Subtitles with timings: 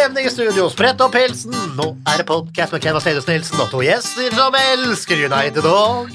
[0.00, 0.70] Stemning i studio.
[0.72, 1.52] Sprett opp pelsen.
[1.76, 6.08] Nå er det podkast med Kenneth Stedes Nilsen og to gjester som elsker United og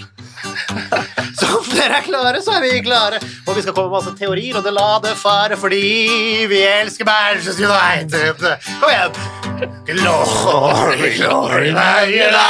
[1.38, 3.20] Så om dere er klare, så er vi klare.
[3.46, 5.84] Og vi skal komme med masse teorier, og det la det fare fordi
[6.50, 8.46] vi elsker Manchester United.
[8.82, 9.14] Kom igjen.
[9.92, 12.42] Glory, glory, man United.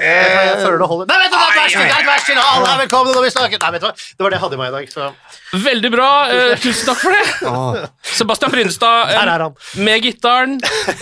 [0.00, 1.08] Jeg føler det holder.
[1.12, 1.24] Nei,
[1.68, 2.68] så god, vær så god.
[2.68, 3.60] Nei, Velkommen når vi snakker.
[3.60, 4.92] Nei, vet du hva, det var det jeg hadde i meg i dag.
[4.94, 5.10] Så
[5.54, 6.08] Veldig bra.
[6.32, 7.88] eh, tusen takk for det.
[8.18, 9.46] Sebastian Brynstad eh,
[9.84, 10.58] med gitaren,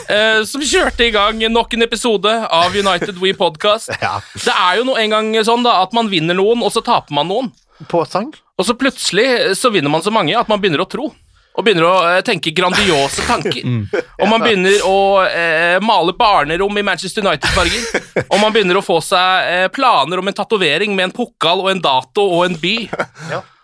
[0.09, 3.93] eh, som kjørte i gang nok en episode av United We Podcast.
[4.03, 4.19] Ja.
[4.35, 7.15] Det er jo nå en gang sånn da, at man vinner noen, og så taper
[7.17, 7.53] man noen.
[7.91, 8.31] På sang?
[8.59, 11.11] Og så plutselig eh, så vinner man så mange at man begynner å tro.
[11.53, 13.67] Og begynner å eh, tenke grandiose tanker.
[13.93, 18.25] Og man begynner å eh, male barnerom i Manchester United-farger.
[18.29, 21.69] Og man begynner å få seg eh, planer om en tatovering med en pokal og
[21.75, 22.77] en dato og en by.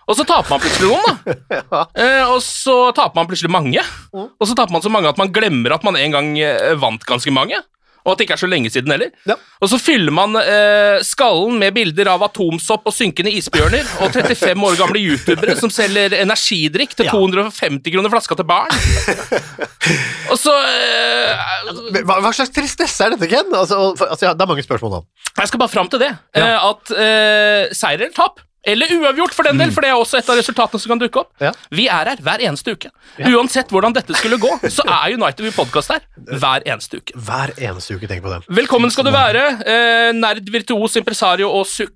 [0.08, 1.82] Og så taper man plutselig noen, da.
[2.02, 3.82] Eh, og så taper man plutselig mange.
[4.16, 7.04] Og så taper man så mange at man glemmer at man en gang eh, vant
[7.08, 7.58] ganske mange.
[8.06, 9.10] Og at det ikke er så lenge siden heller.
[9.28, 9.34] Ja.
[9.60, 14.64] Og så fyller man eh, skallen med bilder av atomsopp og synkende isbjørner og 35
[14.64, 17.12] år gamle youtubere som selger energidrikk til Ja.
[17.12, 18.72] 250 kroner flaska til barn.
[20.32, 23.52] og så eh, Hva, hva slags tristesse er dette, Ken?
[23.52, 25.02] Altså, for, altså, ja, det er mange spørsmål nå.
[25.38, 26.12] Jeg skal bare fram til det.
[26.38, 30.20] eh, at eh, seier eller tap, eller uavgjort for den del, for det er også
[30.20, 31.30] et av resultatene som kan dukke opp.
[31.42, 31.52] Ja.
[31.74, 32.90] Vi er her hver eneste uke.
[33.32, 37.14] Uansett hvordan dette skulle gå, så er United We Podcast her hver eneste uke.
[37.16, 38.42] Hver eneste uke, tenk på det.
[38.60, 41.94] Velkommen skal du være, eh, nerd, virtuos, impresario og sukka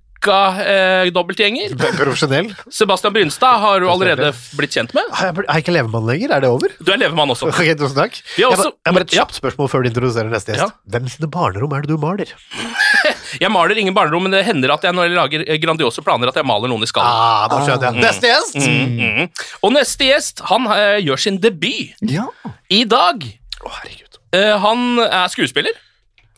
[0.63, 1.73] eh, dobbeltgjenger.
[1.99, 2.53] Profesjonell.
[2.73, 5.09] Sebastian Brynstad har du allerede blitt kjent med.
[5.19, 6.37] Har jeg, er jeg ikke levemann lenger?
[6.39, 6.77] Er det over?
[6.79, 7.51] Du er levemann også.
[7.51, 8.21] Ok, tusen takk.
[8.37, 10.63] Vi har jeg, også- bare, jeg bare et kjapt spørsmål før du introduserer neste gjest.
[10.71, 10.71] Ja.
[10.95, 12.31] Hvem sine barnerom er det du maler?
[13.41, 16.29] Jeg maler ingen barnerom, men det hender at jeg når jeg lager eh, grandiose planer,
[16.33, 17.09] at jeg maler noen i skallen.
[17.09, 18.03] Ah, da skjønner jeg.
[18.05, 18.59] Neste gjest!
[18.59, 19.31] mm.
[19.63, 22.27] Og neste gjest han uh, gjør sin debut Ja,
[22.69, 23.25] i dag.
[23.63, 24.19] Å, herregud.
[24.35, 25.77] Uh, han er skuespiller.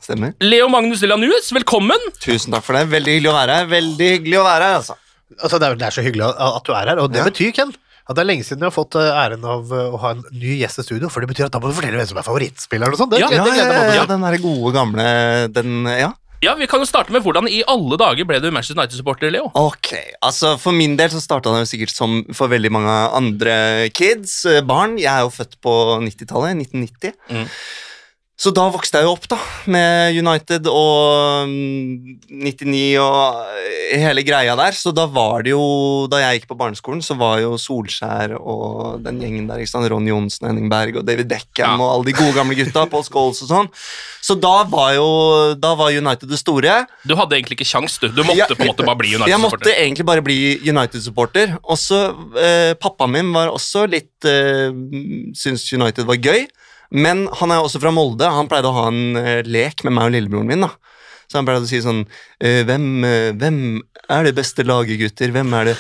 [0.05, 0.35] stemmer.
[0.45, 1.99] Leo Magnus Delanues, velkommen.
[2.21, 2.87] Tusen takk for det.
[2.93, 3.71] Veldig hyggelig å være her.
[3.73, 4.99] Veldig hyggelig å være her, altså.
[5.41, 7.25] Altså, det, er, det er så hyggelig at at du er her, og det Ja.
[7.27, 7.73] betyr, Ken,
[8.05, 10.83] at det er lenge siden jeg har fått æren av å ha en ny gjest
[10.83, 13.01] i studio, for det betyr at da må du fortelle hvem som er favorittspilleren og
[13.01, 13.15] sånn.
[13.17, 15.07] Ja, det, Ja, det ja, ja, den der gode, gamle
[15.57, 16.11] Den, ja.
[16.45, 19.49] Ja, Vi kan jo starte med hvordan i alle dager ble du Manchester United-supporter, Leo?
[19.57, 23.57] Ok, altså For min del så starta det jo sikkert som for veldig mange andre
[23.97, 24.99] kids, eh, barn.
[25.01, 25.75] Jeg er jo født på
[26.05, 27.17] 90-tallet, 1990.
[27.33, 27.49] Mm.
[28.35, 29.37] Så da vokste jeg jo opp da,
[29.71, 34.75] med United og mm, 99 og eh, hele greia der.
[34.75, 35.61] Så da var det jo,
[36.11, 39.87] da jeg gikk på barneskolen, så var jo Solskjær og den gjengen der, ikke sant?
[39.93, 41.79] Ron Johnsen, Henning Berg og David Beckham Ja.
[41.79, 43.71] og alle de gode gamle gutta, Paul Scholes og sånn.
[44.25, 45.07] Så da var jo
[45.61, 46.81] da var United det store.
[47.07, 48.09] Du hadde egentlig ikke kjangs, du.
[48.11, 49.31] Du måtte Ja, på en måte bare bli United-supporter.
[49.31, 50.41] Jeg måtte egentlig bare bli
[50.75, 51.55] United-supporter.
[51.71, 52.03] Også
[52.43, 54.75] eh, Pappaen min var også litt eh,
[55.39, 56.49] Syntes United var gøy.
[56.95, 58.29] Men han er også fra Molde.
[58.31, 60.67] Han pleide å ha en eh, lek med meg og lillebroren min.
[60.69, 60.73] da
[61.29, 62.05] Så han pleide å si sånn
[62.39, 63.59] eh, hvem, eh, hvem
[64.13, 65.33] er det beste laget, gutter?
[65.33, 65.77] Hvem er det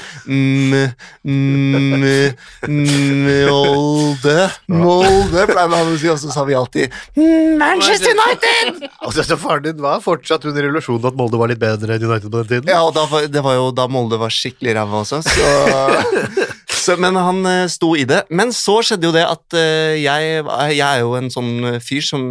[2.70, 4.38] Molde
[4.72, 8.88] Molde, pleide han å si, og så sa vi alltid «Mm, Manchester United!
[9.04, 12.30] Altså, så faren din var fortsatt under revolusjonen at Molde var litt bedre enn United
[12.30, 12.70] på den tiden?
[12.72, 15.44] Ja, og da, det var jo da Molde var skikkelig ræva også, så
[16.84, 18.26] Så, men han eh, sto i det.
[18.28, 20.42] Men så skjedde jo det at jeg,
[20.76, 22.26] jeg er jo en sånn fyr som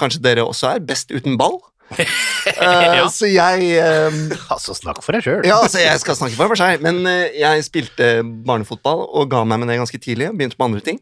[0.00, 1.58] kanskje dere også er, best uten ball.
[1.98, 4.18] Eh, Så jeg eh,
[4.52, 5.42] Altså, snakk for deg sjøl.
[5.48, 8.10] Ja, altså jeg skal snakke for meg selv, men eh, jeg spilte
[8.46, 10.30] barnefotball og ga meg med det ganske tidlig.
[10.36, 11.00] Begynte på andre ting.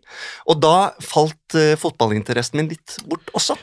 [0.49, 3.57] Og da falt fotballinteressen min litt bort også.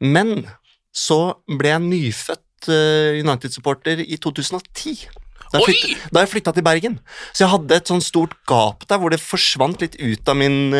[0.00, 0.46] Men
[0.92, 2.70] så ble jeg nyfødt
[3.22, 5.08] United-supporter i 2010.
[5.52, 6.94] Da jeg, flyttet, da jeg flytta til Bergen.
[7.34, 10.72] Så jeg hadde et sånn stort gap der hvor det forsvant litt ut av min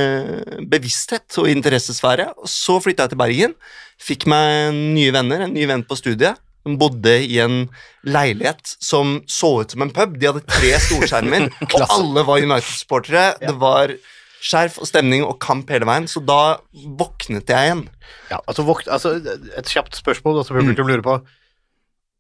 [0.73, 2.31] bevissthet og interessesfære.
[2.41, 3.57] Og så flytta jeg til Bergen,
[4.03, 6.41] fikk meg nye venner, en ny venn på studiet.
[6.67, 7.65] Hun bodde i en
[8.07, 10.15] leilighet som så ut som en pub.
[10.19, 13.25] De hadde tre storskjermer, og alle var United-supportere.
[13.43, 13.95] Det var
[14.43, 16.59] skjerf og stemning og kamp hele veien, så da
[16.99, 17.85] våknet jeg igjen.
[18.31, 19.17] Ja, altså, våk altså,
[19.59, 21.19] et kjapt spørsmål da, som publikum lurer på.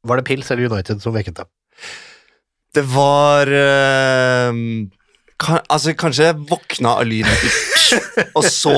[0.07, 1.51] Var det Pils eller United som vekket deg?
[2.73, 4.61] Det var øh,
[5.43, 7.53] kan, Altså, kanskje våkna av lyden,
[8.39, 8.77] og så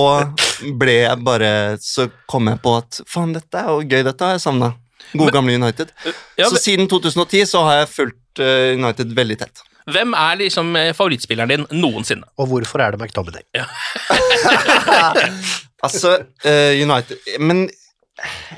[0.78, 1.50] ble jeg bare
[1.82, 4.72] Så kom jeg på at faen, dette er jo gøy, dette har jeg savna.
[5.14, 5.92] Gode, gamle United.
[6.38, 9.62] Ja, så siden 2010 så har jeg fulgt eh, United veldig tett.
[9.94, 12.26] Hvem er liksom eh, favorittspilleren din noensinne?
[12.40, 13.44] Og hvorfor er det McTominay?
[15.84, 16.14] Altså,
[16.48, 17.66] eh, United Men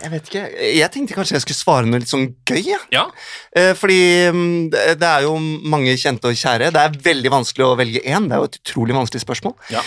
[0.03, 0.43] jeg vet ikke.
[0.77, 2.61] Jeg tenkte kanskje jeg skulle svare noe litt sånn gøy.
[2.69, 2.79] Ja.
[2.93, 3.97] Ja, fordi
[4.31, 6.69] mm, det det er jo mange kjente og kjære.
[6.77, 8.29] Det er veldig vanskelig å velge én.
[8.29, 9.57] Det er jo et utrolig vanskelig spørsmål.
[9.73, 9.81] Ja.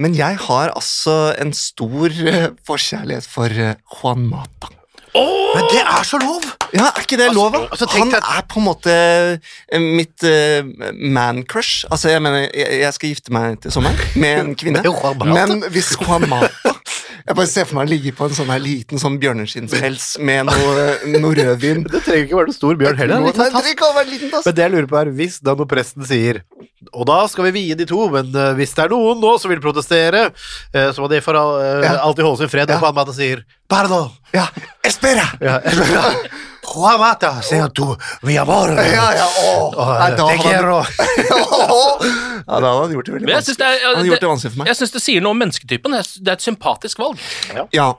[0.00, 4.70] Men jeg har altså en stor eh, forkjærlighet for eh, Juan Mata.
[5.12, 6.44] Men det er så lov!
[6.72, 7.52] Ja, Er ikke det lov?
[7.70, 8.92] altså, Han er på en måte
[9.68, 10.64] eh, mitt uh,
[10.96, 11.84] man-crush.
[11.90, 14.80] Altså, jeg mener, jeg, jeg skal gifte meg til sommeren med en kvinne.
[15.36, 16.71] Men hvis Juan Mata
[17.22, 20.48] Jeg bare ser for meg å ligge på en sånn her liten sånn bjørneskinnspels med
[20.48, 21.84] noe, noe rødvin.
[21.92, 23.22] Det trenger ikke være noe stor bjørn heller.
[23.22, 24.46] Nei, det trenger ikke å være en liten tass.
[24.48, 26.42] Men det jeg lurer på er, hvis da når presten sier
[26.90, 29.52] Og da skal vi vie de to, men eh, hvis det er noen nå som
[29.52, 30.24] vil protestere,
[30.74, 32.70] eh, så må de for eh, alltid holde sin fred.
[32.70, 32.80] Ja.
[32.80, 34.10] Og Juan måte sier Pardon!
[34.34, 34.48] Ja,
[34.86, 35.28] espera!
[35.40, 35.60] Ja,
[36.72, 37.92] Juan Mata, sier du,
[38.24, 38.72] er amor.
[38.76, 39.74] Ja, ja, åh.
[39.76, 40.78] Nei, da hadde quiero.
[42.42, 43.58] Ja, da hadde han gjort det veldig vanskelig.
[43.58, 44.70] det, er, Han gjort det vanskelig for meg.
[44.72, 45.98] Jeg synes det sier noe om mennesketypen.
[45.98, 47.20] Det er et sympatisk valg.
[47.52, 47.90] Ja, ja.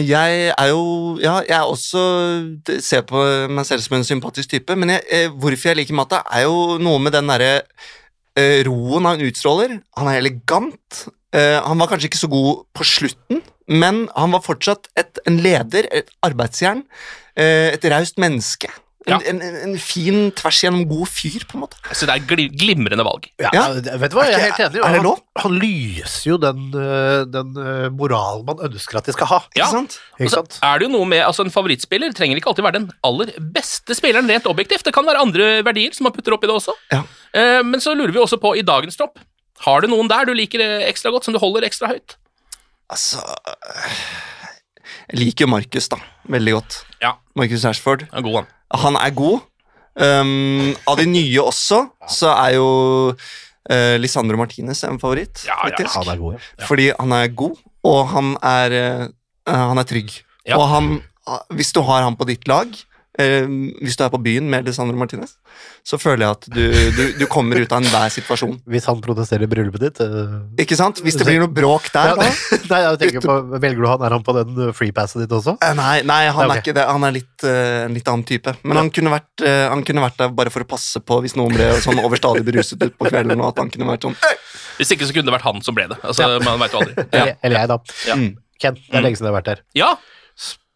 [0.00, 0.86] jeg er jo
[1.22, 2.06] Ja, jeg er også
[2.84, 6.22] ser på meg selv som en sympatisk type, men jeg, eh, hvorfor jeg liker Mata,
[6.32, 7.52] er jo noe med den derre
[8.36, 9.78] eh, roen han utstråler.
[10.00, 11.06] Han er elegant.
[11.36, 15.40] Eh, han var kanskje ikke så god på slutten, men han var fortsatt et, en
[15.42, 16.84] leder, et arbeidsjern,
[17.36, 18.68] et raust menneske.
[19.06, 19.18] En, Ja.
[19.30, 21.76] en, en, en fin, tvers igjennom god fyr, på en måte.
[21.94, 23.28] Så det er gli glimrende valg.
[23.38, 23.66] Ja, Ja.
[24.02, 24.80] vet du hva, jeg er helt enig.
[24.82, 25.20] Er det lov?
[25.38, 29.38] han lyser jo den, eh, den eh, moralen man ønsker at de skal ha.
[29.54, 29.68] Ja.
[29.68, 30.00] Ikke sant?
[30.18, 30.58] Ikke sant?
[30.60, 33.94] er det jo noe med, altså En favorittspiller trenger ikke alltid være den aller beste
[33.94, 34.82] spilleren rent objektivt.
[34.82, 36.74] Det kan være andre verdier som man putter opp i det også.
[36.90, 37.04] Ja.
[37.32, 39.20] Eh, men så lurer vi også på i dagens tropp.
[39.60, 42.16] Har du noen der du liker eh, ekstra godt, som du holder ekstra høyt?
[42.90, 43.22] Altså
[45.12, 45.98] Jeg liker Markus, da.
[46.32, 46.78] Veldig godt.
[47.02, 48.06] Ja, Markus Rashford.
[48.10, 48.48] han er god, han.
[48.82, 49.44] Han er god.
[49.96, 51.78] Um, av de nye også,
[52.12, 52.66] så er jo
[53.14, 55.86] uh, Lisandro Martinez en favoritt, Ja, ja.
[55.94, 56.66] Han er god, ja.
[56.68, 57.54] Fordi han er god,
[57.86, 58.76] og han er,
[59.48, 60.18] uh, han er trygg.
[60.52, 60.90] Og han,
[61.56, 62.68] hvis du har han på ditt lag,
[63.20, 63.46] uh,
[63.82, 65.36] hvis du er på byen med Lisandro Martinez,
[65.86, 66.62] så føler jeg at du,
[66.96, 68.56] du, du kommer ut av enhver situasjon.
[68.72, 70.32] Hvis han protesterer i bryllupet ditt eh,
[70.64, 70.98] Ikke sant?
[71.04, 72.26] Hvis det blir noe bråk der, ja, da
[72.72, 74.04] Nei, jeg tenker på, Velger du han?
[74.08, 75.56] Er han på den eh, freepasset ditt også?
[75.62, 76.56] Eh, Nei, nei, han Nei, okay.
[76.56, 76.86] er ikke det.
[76.90, 78.56] Han er litt, eh, en litt annen type.
[78.66, 81.36] Men han kunne, vært, eh, han kunne vært der bare for å passe på hvis
[81.38, 83.38] noen ble sånn overstadig beruset utpå kvelden.
[83.38, 84.34] Og at han kunne vært sånn «Øy!»
[84.80, 86.00] Hvis ikke så kunne det vært han som ble det.
[86.04, 87.06] Altså, Man vet jo aldri.
[87.06, 87.78] Eller, eller jeg, da.
[88.10, 88.18] Ja.
[88.18, 88.28] Mm.
[88.60, 89.62] Ken, det er lenge siden jeg har vært her.
[89.76, 89.94] Ja,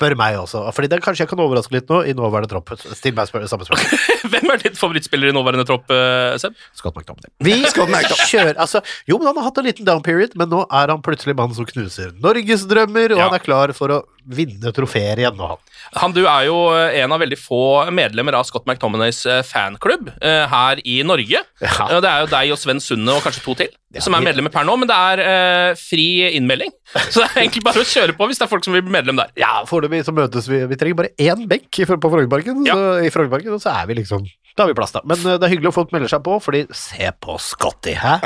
[0.00, 2.70] Spør meg også, fordi det, kanskje jeg kan overraske litt nå i nåværende tropp.
[2.96, 3.98] Still meg spør, samme spørsmål.
[4.32, 6.56] Hvem er ditt favorittspiller i nåværende tropp, eh, Seb?
[6.78, 7.28] Scott McTominay.
[7.44, 8.30] Vi Scott McTominay.
[8.30, 8.80] kjører, altså,
[9.10, 11.58] jo, men han har hatt en liten down period, men nå er han plutselig mannen
[11.58, 13.28] som knuser Norges drømmer, og Ja.
[13.28, 15.60] han er klar for å vinne trofeer igjen nå, han.
[15.98, 17.60] Han, du er jo eh, en av veldig få
[17.96, 21.40] medlemmer av Scott McTominays eh, fanklubb uh, her i Norge.
[21.40, 21.70] Ja.
[21.88, 24.22] Uh, Det er jo deg og Sven Sunde og kanskje to til Ja, som er
[24.22, 26.70] medlemmer per nå, men det er uh, fri innmelding.
[27.10, 28.94] Så det er egentlig bare å kjøre på hvis det er folk som vil bli
[28.94, 29.32] medlem der.
[29.40, 32.74] Ja, foreløpig så møtes vi Vi trenger bare én benk i- på Frognerparken, Ja.
[32.74, 34.24] så, så er vi liksom
[34.56, 35.00] Da har vi plass, da.
[35.04, 38.16] Men eh, det er hyggelig at folk melder seg på, fordi se på Scotty, hæ?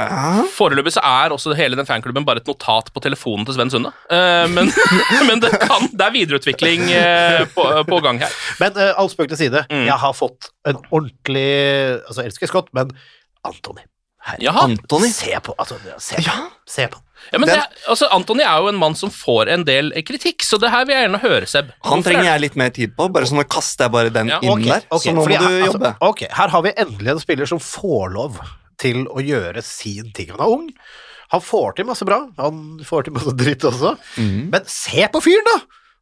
[0.57, 3.93] Foreløpig så er også hele den fanklubben bare et notat på telefonen til Sven Sunde.
[4.11, 4.73] Uh, men
[5.29, 8.33] men det, kan, det er videreutvikling uh, på, på gang her.
[8.59, 9.85] Men uh, all spøk til side, Mm.
[9.87, 12.91] jeg har fått en ordentlig Altså, jeg elsker Scott, men
[13.45, 13.85] Antony.
[14.25, 14.57] Herre.
[14.65, 15.13] Antony.
[15.13, 16.17] Se på, altså, se.
[16.25, 16.47] Ja.
[16.67, 17.04] Se på.
[17.33, 20.43] Ja, men Den- det, altså, Antony er jo en mann som får en del kritikk,
[20.45, 21.71] så det her vil jeg gjerne høre, Seb.
[21.85, 23.09] Han trenger er jeg litt mer tid på.
[23.13, 24.83] Bare sånn Nå kaster jeg bare den Ja, inn der.
[24.91, 25.95] okay, så nå må du jobbe.
[25.95, 28.39] Altså, ok, her har vi endelig en spiller som får lov.
[28.77, 30.31] til å gjøre sin ting.
[30.31, 30.69] Han er ung,
[31.31, 33.97] han får til masse bra, han får til masse dritt også,
[34.51, 35.61] men se på fyren, da!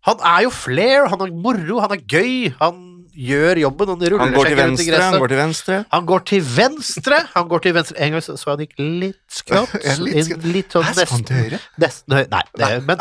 [0.08, 2.80] Han er jo flair, han er moro, han er gøy, han
[3.14, 5.78] gjør jobben, han Han går venstre, han går til venstre.
[5.92, 7.18] Han går til venstre.
[7.34, 7.96] Han går til venstre.
[8.00, 9.74] En gang så, han gikk litt skrått.
[10.06, 10.44] Litt skrått.
[10.48, 11.60] litt sånn nesten til høyre?
[11.82, 12.28] nesten høyre.
[12.32, 12.96] Nei, det, men,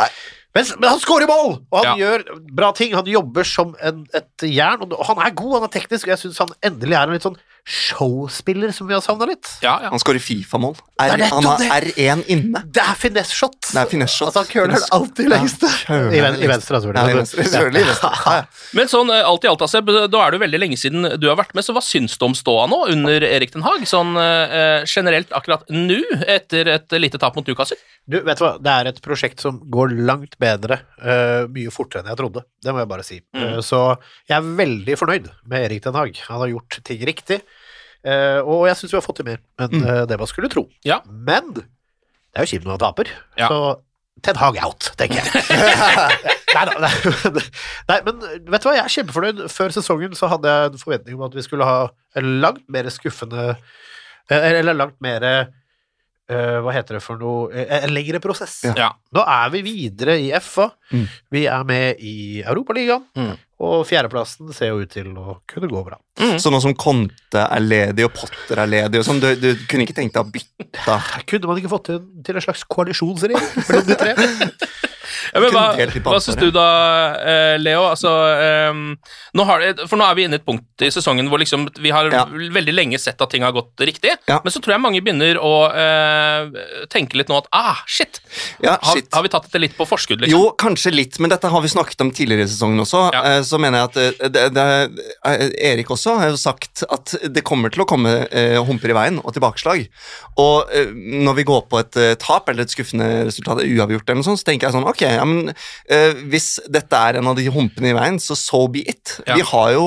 [0.55, 1.61] men, men han scorer mål!
[1.71, 1.95] Og han Ja.
[2.01, 2.93] gjør bra ting.
[2.97, 4.83] Han jobber som en, et jern.
[4.87, 7.27] Og han er god, han er teknisk, og jeg syns han endelig er en litt
[7.27, 9.45] sånn showspiller som vi har savna litt.
[9.61, 9.91] Ja, ja.
[9.93, 10.75] Han skårer Fifa-mål.
[10.99, 11.61] Han har.
[11.77, 12.63] R1 inne.
[12.73, 13.60] Det er finesse-shot!
[13.71, 14.29] Det er finesse-shot.
[14.29, 15.63] Altså, køler den alltid lengst.
[15.89, 17.23] I, ven, I venstre, altså.
[17.41, 17.83] Selvfølgelig.
[17.87, 18.65] Ja, ja.
[18.77, 21.27] Men sånn eh, alt i alt, Aseb, da er det jo veldig lenge siden du
[21.29, 23.87] har vært med, så hva syns du om ståa nå under Erik Den Haag?
[23.89, 27.79] Sånn eh, generelt akkurat nå, etter et lite tap mot Newcastle?
[28.09, 32.01] Du, vet du hva, det er et prosjekt som går langt bedre, uh, mye fortere
[32.01, 32.41] enn jeg trodde.
[32.65, 33.19] Det må jeg bare si.
[33.37, 33.43] Mm.
[33.43, 33.81] Uh, så
[34.25, 36.17] jeg er veldig fornøyd med Erik Den Haag.
[36.27, 37.41] Han har gjort ting riktig,
[38.01, 39.83] Uh, og jeg syns vi har fått til mer enn Mm.
[39.85, 40.63] uh, det man skulle tro.
[40.81, 40.95] Ja.
[41.05, 41.51] Men
[42.31, 43.09] det er jo kjipt når man taper,
[43.39, 43.47] Ja.
[43.51, 43.61] så
[44.21, 45.43] Ted Hag out, tenker jeg.
[46.55, 46.91] nei, da, nei,
[47.89, 48.19] nei, men
[48.51, 49.39] vet du hva, jeg er kjempefornøyd.
[49.49, 51.87] Før sesongen så hadde jeg en forventning om at vi skulle ha
[52.19, 55.47] en langt mer skuffende eh, Eller langt mer eh,
[56.61, 58.59] Hva heter det for noe eh, En lengre prosess.
[58.77, 58.91] Ja.
[59.15, 60.69] Nå er vi videre i FA.
[60.91, 61.07] Mm.
[61.33, 63.07] Vi er med i Europaligaen.
[63.17, 63.33] Mm.
[63.61, 65.99] Og fjerdeplassen ser jo ut til å kunne gå bra.
[66.41, 69.85] Så nå som Conte er ledig og Potter er ledig og sånn, du, du kunne
[69.85, 70.97] ikke tenkt deg å bytte
[71.29, 74.15] Kunne man ikke fått til, til en slags koalisjonsregjering mellom de tre?
[75.33, 75.63] Ja, men hva,
[76.05, 76.65] hva syns du da,
[77.21, 77.83] eh, Leo?
[77.89, 78.11] Altså,
[78.71, 78.97] um,
[79.37, 81.91] nå har for nå er vi inne i et punkt i sesongen hvor liksom vi
[81.93, 82.25] har Ja.
[82.25, 84.39] veldig lenge sett at ting har gått riktig, Ja.
[84.43, 88.19] men så tror jeg mange begynner å uh, tenke litt nå at ah, shit,
[88.63, 89.07] Ja, har, shit.
[89.13, 90.31] har vi tatt dette litt på forskudd, liksom?
[90.35, 93.03] Jo, kanskje litt, men dette har vi snakket om tidligere i sesongen også.
[93.13, 94.65] Eh, Så mener jeg at det, det,
[95.61, 99.19] Erik også har jo sagt at det kommer til å komme uh, humper i veien
[99.23, 99.87] og tilbakeslag.
[100.41, 104.41] Og når vi går på et tap eller et skuffende resultat, uavgjort eller noe sånt,
[104.41, 107.91] så tenker jeg sånn Ok, ja, men uh, hvis dette er en av de humpene
[107.91, 109.17] i veien, så so be it.
[109.25, 109.39] Ja.
[109.39, 109.85] Vi har jo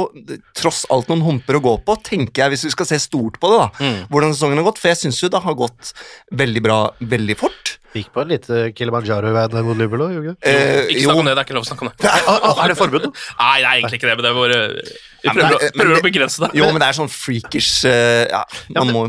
[0.57, 3.53] tross alt noen humper å gå på, tenker jeg, hvis vi skal se stort på
[3.53, 3.71] det, da.
[3.85, 4.03] Mm.
[4.11, 4.83] Hvordan sesongen har gått.
[4.83, 5.95] For jeg syns jo det har gått
[6.35, 6.79] veldig bra
[7.15, 7.77] veldig fort.
[7.95, 10.51] Vi gikk på en lite Kilimanjaro i veien mot Liverpool, gjorde vi ikke?
[10.51, 12.07] Eh, Ikke jo, snakk om det, det er ikke lov å snakke om det.
[12.09, 13.05] Nei, å, å, Er det forbud?
[13.39, 14.59] Nei, det er egentlig ikke det, men det er bare
[15.25, 16.49] Vi men prøver, det- å, prøver men å begrense det.
[16.59, 18.41] Jo, men det er sånn freakish eh, Ja,
[18.77, 19.03] man må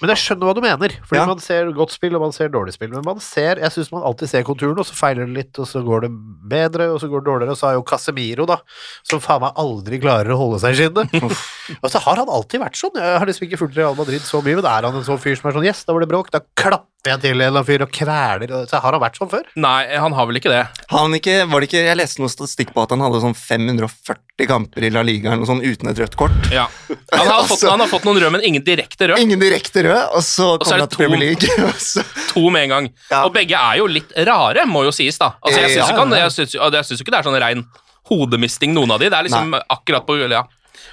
[0.00, 1.26] Men jeg skjønner hva du mener, fordi Ja.
[1.28, 2.88] man ser godt spill og man ser dårlig spill.
[2.96, 5.68] Men man ser, jeg syns man alltid ser konturen, og så feiler det litt, og
[5.68, 6.10] så går det
[6.50, 7.52] bedre, og så går det dårligere.
[7.54, 8.58] Og så er jo Casemiro, da,
[9.06, 11.14] som faen meg aldri klarer å holde seg i skinnet.
[11.84, 12.96] og så har han alltid vært sånn.
[12.98, 15.36] Jeg har liksom ikke fulgt Real Madrid så mye, men er han en sånn fyr
[15.38, 16.32] som er sånn Yes, da var det bråk.
[16.34, 18.52] Da klapper jeg til en fyr og kveler.
[18.70, 19.46] Så har han vært sånn før?
[19.58, 20.60] Nei, han har vel ikke det.
[20.92, 24.46] han ikke, var det ikke, Jeg leste noe statistikk på at han hadde sånn 540
[24.50, 26.50] kamper i La Liga eller noe sånn uten et rødt kort.
[26.54, 26.68] Ja.
[27.12, 29.18] Han, har fått, Altså- han har fått noen røde, men ingen direkte rød.
[29.18, 31.72] Ingen direkte rød, og så så kom er han det til Premier to- League.
[31.90, 32.90] så- To med en gang.
[33.10, 33.24] Ja.
[33.26, 35.32] Og begge er jo litt rare, må jo sies, da.
[35.42, 37.64] Altså, jeg syns Ja, ikke, jeg ikke det er sånn rein
[38.08, 39.10] hodemisting, noen av de.
[39.10, 40.44] Det er liksom akkurat på ja,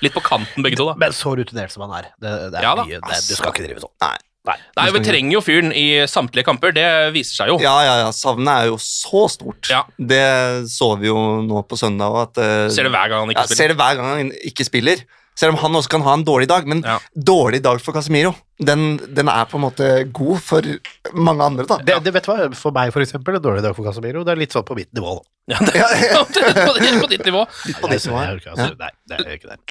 [0.04, 0.96] Litt på kanten, begge to, da.
[1.00, 2.10] Men så rutinert som han er.
[2.22, 3.94] Det, det er Ja mye, det, du skal ikke drive sånn.
[4.04, 4.16] Nei.
[4.48, 7.58] Nei, Vi trenger jo fyren i samtlige kamper, det viser seg jo.
[7.62, 8.12] Ja, ja, ja.
[8.16, 9.68] Savnet er jo så stort.
[9.70, 9.84] Ja.
[10.00, 10.24] Det
[10.72, 12.08] så vi jo nå på søndag.
[12.16, 13.60] og At, eh, Ser det hver gang han ikke ja, spiller.
[13.60, 15.04] Ser det hver gang han ikke spiller.
[15.40, 16.98] Selv om han også kan ha en dårlig dag, men Ja.
[17.16, 20.66] dårlig dag for Casemiro, den, den er på en måte god for
[21.16, 21.78] mange andre, da.
[21.80, 24.26] Det, det vet du hva, For meg, for eksempel, en dårlig dag for Casemiro.
[24.28, 25.14] Det er litt sånn på mitt nivå.
[25.16, 25.56] Da.
[25.56, 25.80] Ja, det,
[26.68, 27.46] på, ditt- på ditt nivå.
[27.80, 28.20] På ditt nivå.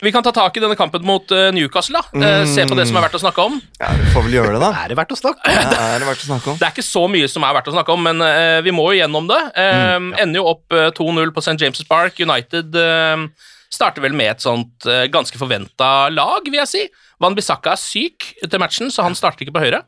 [0.02, 2.00] Vi kan ta tak i denne kampen mot eh, Newcastle.
[2.00, 2.46] da Mm.
[2.54, 3.60] Se på det som er verdt å snakke om.
[3.78, 4.70] Ja, vi får vel gjøre det, da.
[4.84, 5.52] Er det verdt å snakke?
[5.52, 6.56] Ja, er det verdt å snakke om?
[6.58, 8.88] Det er ikke så mye som er verdt å snakke om, men uh, vi må
[8.92, 9.38] jo gjennom det.
[9.52, 9.94] Eh,
[10.25, 11.58] Ender jo opp eh, 2-0 på St.
[11.62, 12.18] James' Park.
[12.25, 13.28] United eh,
[13.72, 16.82] starter vel med et sånt eh, ganske forventa lag, vil jeg si.
[17.22, 19.84] Van Bissaka er syk etter matchen, så han starter ikke på høyre.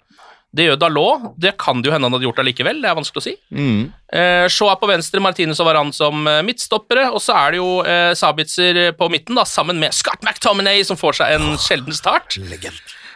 [0.50, 1.26] Det gjør Dalot.
[1.38, 3.34] Det kan det jo hende han hadde gjort allikevel, det er vanskelig å si.
[3.54, 3.82] Mm.
[4.12, 7.68] Eh, Shaw på venstre, Martinez og Varan som eh, midtstoppere, og så er det jo
[7.86, 12.34] eh, Sabitzer på midten, da, sammen med Scott McTominay, som får seg en sjelden start.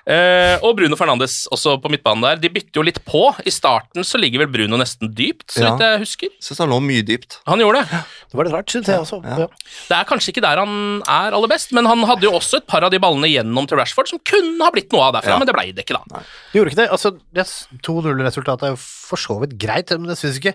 [0.05, 2.37] Eh, og Bruno Fernandes også på midtbanen der.
[2.43, 3.23] De bytter jo litt på.
[3.41, 5.71] I starten så ligger vel Bruno nesten dypt, så Ja.
[5.73, 6.29] vidt jeg husker.
[6.45, 7.39] Syns han lå mye dypt.
[7.49, 7.89] Han gjorde det.
[8.29, 9.23] Det var litt rart, syns jeg også.
[9.25, 9.47] Ja.
[9.89, 12.67] Det er kanskje ikke der han er aller best, men han hadde jo også et
[12.67, 15.39] par av de ballene gjennom til Rashford som kunne ha blitt noe av derfra, Ja.
[15.39, 16.21] men det ble det ikke, da.
[16.53, 16.91] Det gjorde ikke det.
[16.91, 17.47] Altså, det
[17.83, 20.55] 2-0-resultatet er jo for så vidt greit, men jeg syns ikke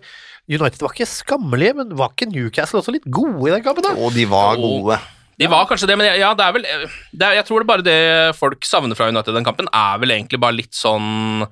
[0.49, 3.83] United var ikke skammelige, men var ikke Newcastle også litt gode i den kampen?
[3.85, 3.93] da?
[3.97, 4.83] Og de var gode.
[4.97, 4.99] gode.
[5.39, 7.67] De var kanskje det, men jeg- ja, det er vel det er, Jeg tror det
[7.67, 11.47] bare det folk savner fra United den kampen, er vel egentlig bare litt sånn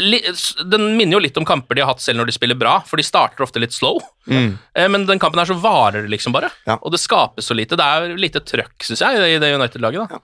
[0.00, 0.20] li,
[0.68, 2.96] Den minner jo litt om kamper de har hatt selv når de spiller bra, for
[2.96, 4.00] de starter ofte litt slow.
[4.28, 4.58] Mm.
[4.74, 6.76] Eh, Men den kampen her så varer det liksom bare, Ja.
[6.82, 7.76] og det skapes så lite.
[7.76, 10.08] Det er lite trøkk, syns jeg, i det United-laget.
[10.08, 10.18] da.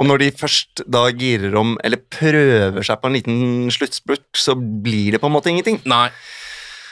[0.00, 4.54] Og når de først da girer om, eller prøver seg på en liten sluttspurt, så
[4.56, 5.80] blir det på en måte ingenting.
[5.86, 6.08] Nei.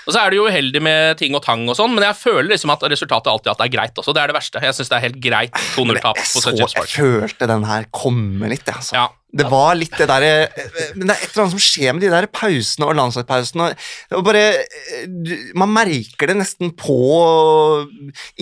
[0.06, 2.48] Og så er det jo uheldig med ting og tang og sånn, men jeg føler
[2.54, 4.14] liksom at resultatet alltid at det er greit også.
[4.16, 4.62] Det er det verste.
[4.64, 6.56] Jeg syns det er helt greit 2-0-tap Jeg, på St.
[6.58, 8.94] James jeg følte den her komme litt, jeg, altså.
[8.96, 9.08] Ja.
[9.30, 10.30] Det var litt det derre
[10.98, 13.68] Men det er et eller annet som skjer med de der pausene og landslagspausene.
[14.18, 14.42] og bare
[15.54, 16.96] Man merker det nesten på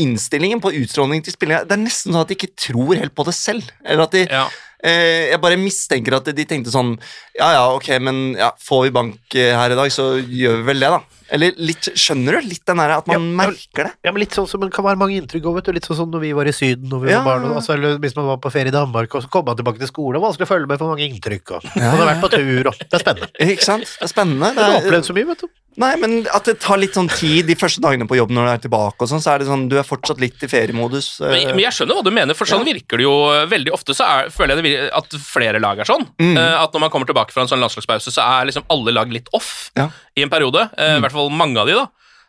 [0.00, 1.68] innstillingen, på utstrålingen til spillerne.
[1.68, 3.68] Det er nesten sånn at de ikke tror helt på det selv.
[3.84, 4.46] Eller at de Ja.
[4.82, 6.98] eh, Jeg bare mistenker at de tenkte sånn
[7.38, 10.72] Ja ja, ok, men ja, får vi bank eh, her i dag, så gjør vi
[10.72, 11.00] vel det, da.
[11.30, 12.49] Eller litt Skjønner du?
[12.49, 13.92] Litt den der at man Ja, merker det.
[14.06, 15.73] Ja, men Litt sånn som det kan være mange inntrykk vet du.
[15.76, 17.23] Litt sånn som når vi var i Syden når vi Ja.
[17.23, 17.52] var barn.
[17.58, 19.88] Altså, eller hvis man var på ferie i Danmark, og så kom man tilbake til
[19.90, 20.16] skolen.
[20.16, 21.50] Det var vanskelig å følge med for mange inntrykk.
[21.58, 23.28] Og man har vært på tur, og det er spennende.
[23.40, 23.85] Ikke sant?
[23.99, 24.54] Det er spennende.
[24.54, 25.49] Du har er, opplevd så mye, vet du.
[25.78, 28.50] Nei, men at det tar litt sånn tid de første dagene på jobb når du
[28.50, 31.20] er tilbake, og sånn, så er det sånn, du er fortsatt litt i feriemodus.
[31.23, 33.14] eh, Men, men jeg skjønner hva du mener, for sånn virker det jo
[33.52, 33.94] veldig ofte.
[33.94, 36.02] så er, føler jeg det at flere lag er sånn.
[36.18, 36.35] Mm.
[36.37, 39.12] eh, At når man kommer tilbake fra en sånn landslagspause, så er liksom alle lag
[39.14, 39.88] litt off Ja.
[40.18, 40.66] i en periode.
[40.75, 40.99] Mm.
[40.99, 41.87] I hvert fall mange av de, da.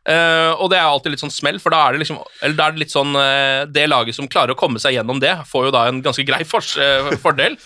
[0.08, 2.70] Eh, og det er alltid litt sånn smell, for da er det liksom Eller da
[2.70, 5.68] er det litt sånn uh, Det laget som klarer å komme seg gjennom det, får
[5.68, 7.58] jo da en ganske grei for, uh, fordel.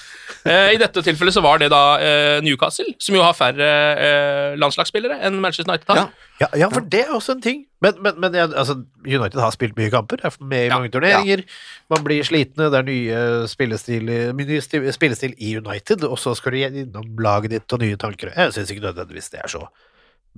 [0.43, 1.83] Eh, I dette tilfellet så var det da
[2.43, 3.67] Newcastle, som jo har færre
[4.59, 6.01] landslagsspillere enn Manchester United har.
[6.01, 6.29] Ja.
[6.41, 7.59] Ja, ja, for det er også en ting.
[7.85, 11.43] Men, men, men altså, United har spilt mye kamper, er med i Ja, mange turneringer.
[11.93, 14.59] Man blir slitne, det er nye spillestil, i- ny
[14.91, 18.33] spillestil i United, og så skal du innom laget ditt og nye tanker.
[18.35, 19.67] Jeg syns ikke nødvendigvis det er så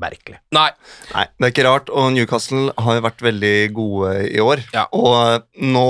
[0.02, 0.42] merkelig.
[0.56, 0.70] Nei.
[1.14, 4.64] Nei, det er ikke rart, og Newcastle har jo vært veldig gode i år.
[4.75, 4.86] Ja.
[4.96, 5.88] Og nå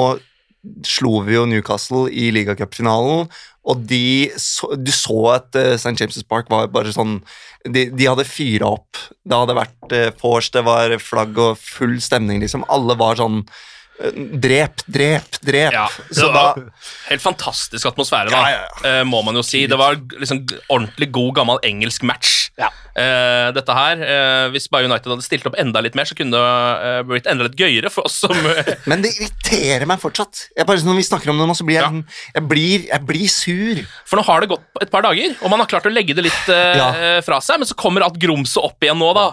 [0.86, 3.28] slo vi jo Newcastle i ligacupfinalen,
[3.66, 5.96] og de så, du så at uh, St.
[5.98, 7.18] James' Park var bare sånn
[7.66, 9.00] De, de hadde fyra opp.
[9.26, 12.66] Det hadde vært uh, vors, det var flagg og full stemning, liksom.
[12.70, 15.74] Alle var sånn eh, Drep, drep, drep.
[15.74, 16.68] Ja, Så var da
[17.10, 19.66] helt fantastisk atmosfære, da, Ja, ja, eh, må man jo si.
[19.66, 22.45] Det var liksom ordentlig god, gammel engelsk match.
[22.56, 22.70] Ja.
[22.96, 26.32] Uh, dette her, uh, Hvis bare United hadde stilt opp enda litt mer, så kunne
[26.32, 28.32] det uh, blitt enda litt gøyere for oss som
[28.90, 30.46] Men det irriterer meg fortsatt.
[30.64, 32.22] Bare, når vi snakker om det nå, så blir jeg, Ja.
[32.38, 33.82] jeg, blir, jeg blir sur.
[34.08, 36.24] For nå har det gått et par dager, og man har klart å legge det
[36.30, 37.20] litt Ja.
[37.28, 39.28] fra seg, men så kommer alt grumset opp igjen nå, da.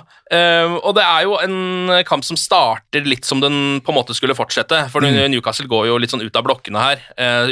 [0.82, 4.34] Og det er jo en kamp som starter litt som den på en måte skulle
[4.38, 4.86] fortsette.
[4.90, 5.30] For Mm.
[5.34, 7.02] Newcastle går jo litt sånn ut av blokkene her,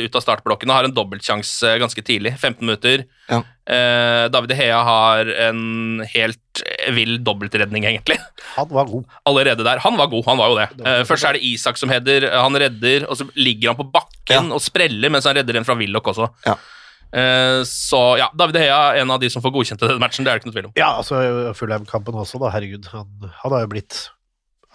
[0.01, 3.05] ut av startblokkene, har en dobbeltsjanse ganske tidlig, 15 minutter.
[3.31, 3.42] Ja.
[3.70, 6.62] Eh, David Hea har en helt
[6.96, 8.16] vill dobbeltredning, egentlig.
[8.56, 9.04] Han var god.
[9.30, 9.78] Allerede der.
[9.85, 10.66] Han var god, han var jo det.
[10.83, 14.50] Eh, først er det Isak som header, han redder, og så ligger han på bakken
[14.50, 14.54] Ja.
[14.56, 16.28] og spreller mens han redder en fra Willoch også.
[16.46, 16.56] Ja.
[17.12, 20.30] Eh, så ja, David Hea er en av de som får godkjent denne matchen, det
[20.33, 20.74] er det ikke noe tvil om.
[20.78, 22.50] Ja, altså Fulheim-kampen også, da.
[22.54, 23.06] Herregud, han,
[23.42, 24.09] han har jo blitt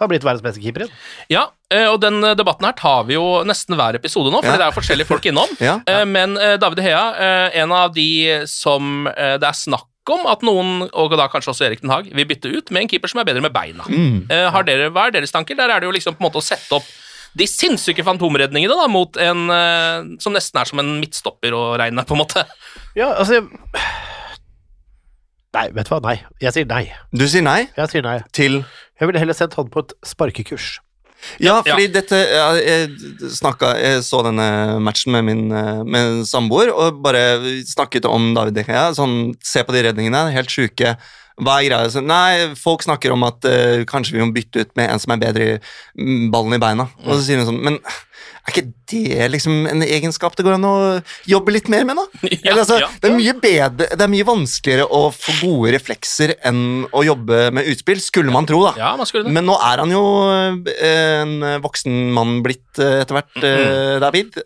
[0.00, 0.94] har blitt verdens beste keeper igjen.
[1.32, 4.52] Ja, eh, og den eh, debatten her tar vi jo nesten hver episode nå, fordi
[4.52, 4.60] Ja.
[4.60, 5.52] det er jo forskjellige folk innom.
[5.66, 5.78] Ja.
[5.88, 6.02] ja.
[6.04, 8.08] Men eh, David Hea, eh, en av de
[8.50, 12.28] som det er snakk om at noen, og da kanskje også Erik Den Haag, vil
[12.30, 13.82] bytte ut med en keeper som er bedre med beina.
[13.90, 14.28] Mm.
[14.30, 15.56] Eh, Har dere, hva er deres tanker?
[15.58, 16.86] Der er det jo liksom på en måte å sette opp
[17.36, 19.42] de sinnssyke fantomredningene da, mot en
[20.22, 22.46] som nesten er som en midtstopper å regne, på en måte.
[22.96, 23.50] Ja, altså jeg...
[25.56, 26.00] Nei, vet du hva?
[26.04, 26.16] Nei.
[26.42, 26.82] Jeg sier nei.
[27.16, 28.18] Du sier nei Jeg sier nei.
[28.36, 28.60] til
[29.00, 30.76] Jeg ville heller sendt han på et sparkekurs.
[31.42, 32.90] Ja, fordi dette ja, Jeg
[33.34, 34.48] snakket, jeg så denne
[34.84, 37.22] matchen med min med samboer og bare
[37.66, 38.90] snakket om David De Gea.
[38.96, 40.96] Sånn, se på de redningene, helt sjuke.
[41.36, 41.88] Hva er greia?
[41.92, 45.12] Så, nei, folk snakker om at uh, kanskje vi må bytte ut med en som
[45.12, 46.88] er bedre i ballen i beina.
[47.04, 47.76] Og så sier hun sånn Men
[48.46, 50.74] er ikke det liksom en egenskap det går an å
[51.26, 52.04] jobbe litt mer med, da?
[52.36, 52.88] Ja, Eller, altså, ja.
[53.02, 57.48] det, er mye bedre, det er mye vanskeligere å få gode reflekser enn å jobbe
[57.56, 58.74] med utspill, skulle man tro, da.
[58.78, 59.34] Ja, man skulle det.
[59.34, 61.34] Men nå er han jo eh, en
[61.64, 64.40] voksen mann blitt eh, etter hvert, eh, David.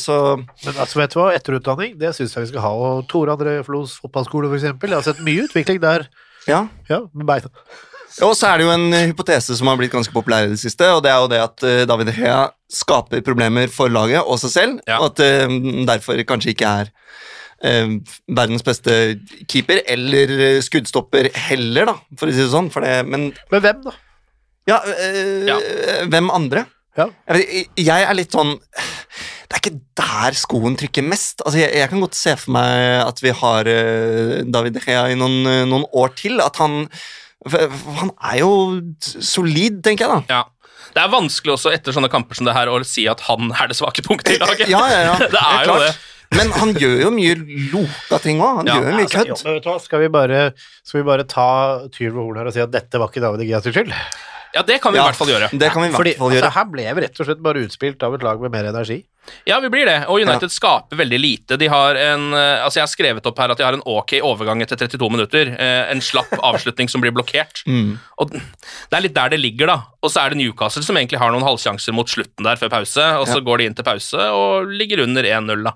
[0.00, 1.30] Så Men altså, vet du hva?
[1.36, 2.74] Etterutdanning, det syns jeg vi skal ha.
[2.74, 4.94] Og Tore André Flos fotballskole, eksempel.
[4.94, 6.08] Jeg har sett mye utvikling der.
[6.50, 6.64] ja.
[6.90, 7.52] Ja, med beina.
[8.22, 10.60] Og så er det jo en eh, hypotese som har blitt ganske populær i det
[10.62, 14.38] siste, og det er jo det at eh, David Hea skaper problemer for laget og
[14.42, 15.00] seg selv, Ja.
[15.00, 15.56] og at eh,
[15.88, 16.92] derfor kanskje ikke er
[17.64, 17.96] eh,
[18.28, 18.94] verdens beste
[19.50, 22.70] keeper eller skuddstopper heller, da, for å si det sånn.
[22.74, 23.96] For det, men Men hvem, da?
[24.70, 25.58] ja, eh, Ja.
[26.06, 26.66] hvem andre?
[26.96, 27.08] Ja.
[27.26, 28.52] Jeg, vet, jeg er litt sånn
[29.50, 31.42] Det er ikke der skoen trykker mest.
[31.42, 35.18] Altså, jeg, jeg kan godt se for meg at vi har uh, David Hea i
[35.18, 36.38] noen, noen år til.
[36.42, 36.86] At han
[37.48, 38.50] Han er jo
[39.02, 40.38] solid, tenker jeg, da.
[40.40, 40.42] Ja.
[40.94, 43.70] Det er vanskelig også etter sånne kamper som det her å si at han er
[43.72, 44.68] det svake punktet i laget.
[44.70, 45.14] Ja, ja, ja.
[45.34, 45.92] det er jo det.
[46.34, 47.34] Men han gjør jo mye
[47.72, 48.60] loka ting òg.
[48.62, 49.64] Han Ja, gjør jo mye Altså, kødd.
[49.66, 49.84] vet?
[49.88, 50.38] Skal vi bare,
[50.86, 51.48] skal vi bare ta
[51.94, 53.92] tyren ved hornet her og si at dette var ikke David Geas skyld?
[54.54, 55.50] Ja, det kan vi i hvert fall gjøre.
[55.50, 56.52] Det kan vi i hvert fall fall altså, gjøre.
[56.54, 59.00] her ble vi rett og slett bare utspilt av et lag med mer energi.
[59.46, 60.06] Ja, vi blir det.
[60.08, 61.56] Og United skaper veldig lite.
[61.60, 64.14] De har en eh, Altså, jeg har skrevet opp her at de har en ok
[64.22, 65.52] overgang etter 32 minutter.
[65.58, 67.62] eh, En slapp avslutning som blir blokkert.
[67.68, 67.98] Mm.
[68.20, 69.78] Og Det er litt der det ligger, da.
[70.02, 73.04] Og så er det Newcastle som egentlig har noen halvsjanser mot slutten der før pause,
[73.20, 73.44] og så Ja.
[73.48, 75.74] går de inn til pause og ligger under 1-0, da.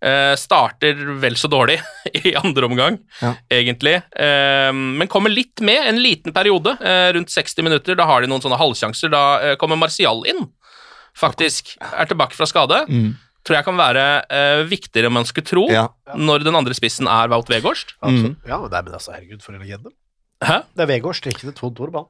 [0.00, 1.80] Eh, starter vel så dårlig
[2.24, 3.32] i andre omgang, Ja.
[3.50, 3.96] egentlig.
[4.14, 7.96] Eh, men kommer litt med en liten periode, eh, rundt 60 minutter.
[7.98, 9.10] Da har de noen sånne halvsjanser.
[9.10, 10.46] Da kommer Martial inn,
[11.18, 11.76] faktisk.
[11.82, 12.84] Er tilbake fra skade.
[12.88, 13.16] Mm.
[13.46, 14.04] Tror jeg kan være
[14.34, 15.86] eh, viktigere enn man skulle tro, Ja.
[16.14, 17.94] når den andre spissen er Wout Weghorst.
[18.02, 18.36] Mm.
[18.46, 19.94] Ja, men altså, herregud, for en legende.
[20.44, 20.62] Hæ?
[20.76, 22.06] Det er Vegårds, det er ikke det vondt Torban.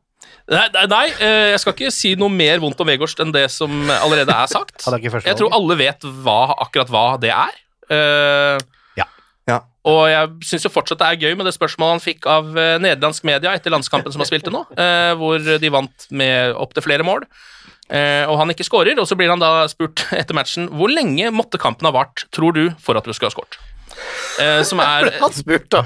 [0.50, 3.46] Nei, nei, nei eh, jeg skal ikke si noe mer vondt om Weghorst enn det
[3.54, 4.82] som allerede er sagt.
[4.88, 7.54] Er Jeg tror alle vet hva, akkurat hva det er.
[7.88, 8.58] Uh,
[8.98, 9.06] Ja.
[9.48, 9.60] Ja.
[9.88, 12.74] Og jeg syns jo fortsatt det er gøy med det spørsmålet han fikk av eh,
[12.82, 17.06] nederlandsk media etter landskampen som han spilte nå, uh, hvor de vant med opptil flere
[17.06, 17.24] mål.
[17.88, 18.98] Eh, og han ikke skårer.
[19.00, 22.56] og så blir han da spurt etter matchen hvor lenge måtte kampen ha vart, tror
[22.56, 23.60] du, for at du skulle ha scoret?
[24.38, 25.82] Eh, som er Han spurt, da.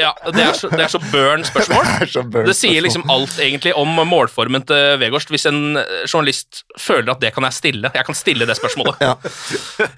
[0.00, 1.86] Ja, det er så, det er så burn spørsmål.
[1.98, 5.30] Det er så burn Det sier liksom alt egentlig om målformen til Vegårst.
[5.32, 9.00] Hvis en eh, journalist føler at det kan jeg stille, jeg kan stille det spørsmålet.
[9.08, 9.14] Ja.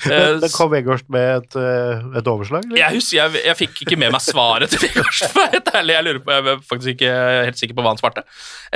[0.07, 2.67] Eh, Men kom Vegårst med et, eh, et overslag?
[2.69, 2.79] eller?
[2.79, 5.27] jeg husker, jeg, jeg fikk ikke med meg svaret til Vegårst.
[5.33, 5.97] for å være helt ærlig.
[5.97, 7.15] Jeg lurer på, jeg er faktisk ikke
[7.49, 8.25] helt sikker på hva han svarte.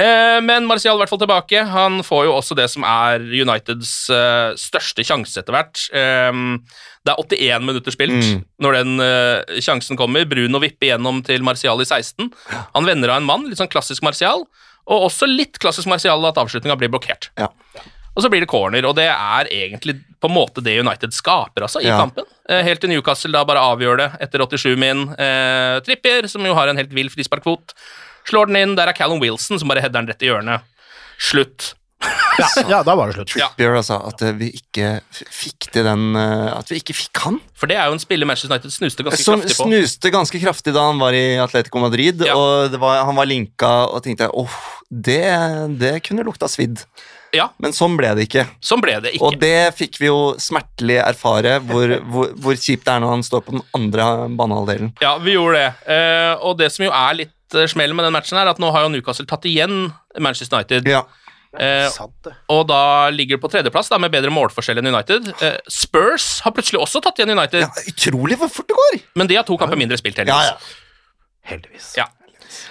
[0.00, 1.64] Eh, men Martial er i hvert fall tilbake.
[1.74, 3.94] Han får jo også det som er Uniteds
[4.60, 5.86] største sjanse etter hvert.
[5.94, 6.32] Eh,
[7.04, 7.22] det er
[7.60, 8.44] 81 minutter spilt Mm.
[8.64, 10.24] når den uh, sjansen kommer.
[10.28, 12.30] Bruno vipper gjennom til Martial i 16.
[12.74, 14.46] Han vender av en mann, litt sånn klassisk Martial.
[14.86, 17.30] Og også litt klassisk Martial at avslutninga blir blokkert.
[17.40, 17.48] Ja.
[18.14, 21.64] Og så blir det corner, og det er egentlig på en måte det United skaper
[21.66, 21.96] altså, i Ja.
[21.98, 22.24] kampen.
[22.48, 25.08] Eh, helt til Newcastle da bare avgjør det etter 87 min.
[25.18, 27.74] Eh, Trippier, som jo har en helt vill frisparkkvot,
[28.30, 28.76] slår den inn.
[28.76, 30.62] Der er Callum Wilson som bare header den rett i hjørnet.
[31.18, 31.74] Slutt.
[32.38, 33.34] Ja, ja, da var det slutt.
[33.38, 33.48] Ja.
[33.54, 37.38] Trippier, altså, at eh, vi ikke fikk til den eh, At vi ikke fikk han.
[37.58, 39.68] For det er jo en spiller Manchester United snuste ganske Som kraftig på.
[39.70, 42.34] snuste ganske kraftig da han var i Atletico Madrid, Ja.
[42.38, 44.56] og det var, han var linka, og tenkte åh,
[44.90, 45.22] det,
[45.80, 46.82] det kunne lukta svidd.
[47.34, 48.44] Ja, Men sånn ble det ikke.
[48.62, 49.26] sånn ble det ikke.
[49.26, 53.24] Og det fikk vi jo smertelig erfare, hvor, hvor, hvor kjipt det er når han
[53.26, 54.04] står på den andre
[54.38, 54.92] banehalvdelen.
[55.02, 55.72] Ja, vi gjorde det.
[55.96, 58.86] Eh, og det som jo er litt smell med den matchen, er at nå har
[58.86, 59.88] jo Newcastle tatt igjen
[60.22, 60.86] Manchester United.
[60.90, 61.02] Ja.
[61.60, 65.28] Eh, Sant og da ligger det på tredjeplass, da, med bedre målforskjell enn United.
[65.42, 69.00] Eh, Spurs har plutselig også tatt igjen United, ja, utrolig hvor fort det går!
[69.14, 70.50] men de har to kamper mindre spilt, Ja, heldigvis.
[70.50, 71.50] ja.
[71.50, 71.88] Heldigvis.
[71.98, 72.06] Ja.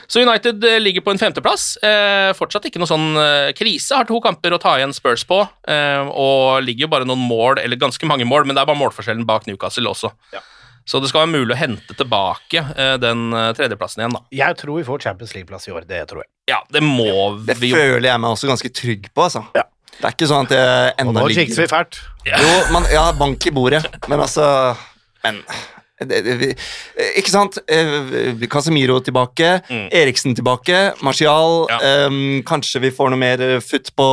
[0.07, 1.77] Så United eh, ligger på en femteplass.
[1.83, 3.95] Eh, fortsatt ikke noe sånn eh, krise.
[3.97, 7.59] Har to kamper å ta igjen Spurs på, eh, og ligger jo bare noen mål,
[7.63, 10.11] eller ganske mange mål, men det er bare målforskjellen bak Newcastle også.
[10.85, 14.21] Så det skal være mulig å hente tilbake eh, den eh, tredjeplassen igjen, da.
[14.35, 15.85] Jeg tror vi får Champions League-plass i år.
[15.87, 16.29] Det tror jeg.
[16.51, 17.07] Ja, det må
[17.47, 17.77] Det vi jo.
[17.79, 19.45] føler jeg meg også ganske trygg på, altså.
[19.55, 19.63] Ja.
[19.93, 21.99] Det er ikke sånn at jeg Og nå kikser vi fælt.
[22.25, 24.75] Jo, man, ja, bank i bordet, men altså
[25.23, 25.37] Men
[26.01, 26.47] det, det, vi,
[27.21, 27.59] Ikke sant?
[27.69, 29.85] Eh, Casemiro tilbake, Mm.
[29.93, 32.07] Eriksen tilbake, Martial Ja.
[32.09, 34.07] um, Kanskje vi får noe mer futt på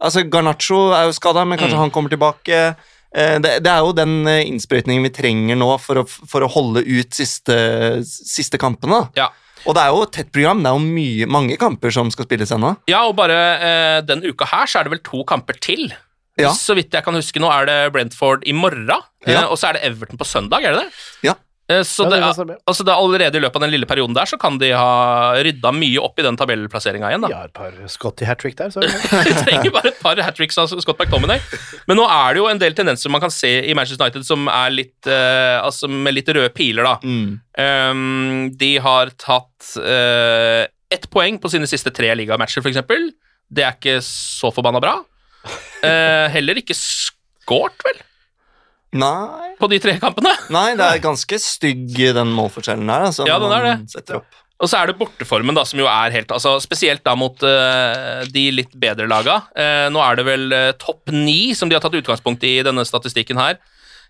[0.00, 1.84] Altså, Garnaccio er jo skada, men kanskje Mm.
[1.84, 2.74] han kommer tilbake.
[3.16, 6.52] Eh, det, det er jo den eh, innsprøytningen vi trenger nå for å, for å
[6.52, 7.56] holde ut siste,
[8.04, 9.06] siste kampene.
[9.16, 9.30] Ja.
[9.66, 10.60] Og det er jo et tett program.
[10.62, 12.76] Det er jo mye, mange kamper som skal spilles ennå.
[12.90, 15.88] Ja, og bare eh, den uka her så er det vel to kamper til.
[16.36, 16.52] Ja.
[16.52, 18.92] Så vidt jeg kan huske nå, er det Brentford i morgen,
[19.24, 21.04] eh, og så er det Everton på søndag, er det det?
[21.30, 21.34] Ja.
[21.66, 24.38] Eh, så det, altså det er allerede i løpet av den lille perioden der så
[24.38, 27.30] kan de ha rydda mye opp i den tabellplasseringa igjen, da.
[27.40, 28.70] Har et par Scotty hat trick der.
[28.70, 28.84] Så.
[29.26, 31.42] De trenger bare et par hat tricks av Scott McTominay.
[31.90, 34.46] Men nå er det jo en del tendenser man kan se i Manchester United som
[34.52, 36.96] er litt eh, altså med litt røde piler, da.
[37.02, 37.34] Mm.
[37.56, 42.84] Um, de har tatt uh, ett poeng på sine siste tre ligamatcher, f.eks.
[43.46, 44.98] Det er ikke så forbanna bra.
[45.82, 47.98] Uh, heller ikke scoret, vel,
[48.94, 50.32] Nei på de tre kampene.
[50.52, 53.06] Nei, det er ganske stygg den målforskjellen der.
[53.10, 54.20] Altså, Ja, den er det.
[54.56, 58.22] Og så er det borteformen, da, som jo er helt altså, Spesielt da mot uh,
[58.32, 59.42] de litt bedre laga.
[59.52, 62.64] Uh, nå er det vel uh, topp ni som de har tatt utgangspunkt i i
[62.64, 63.58] denne statistikken her.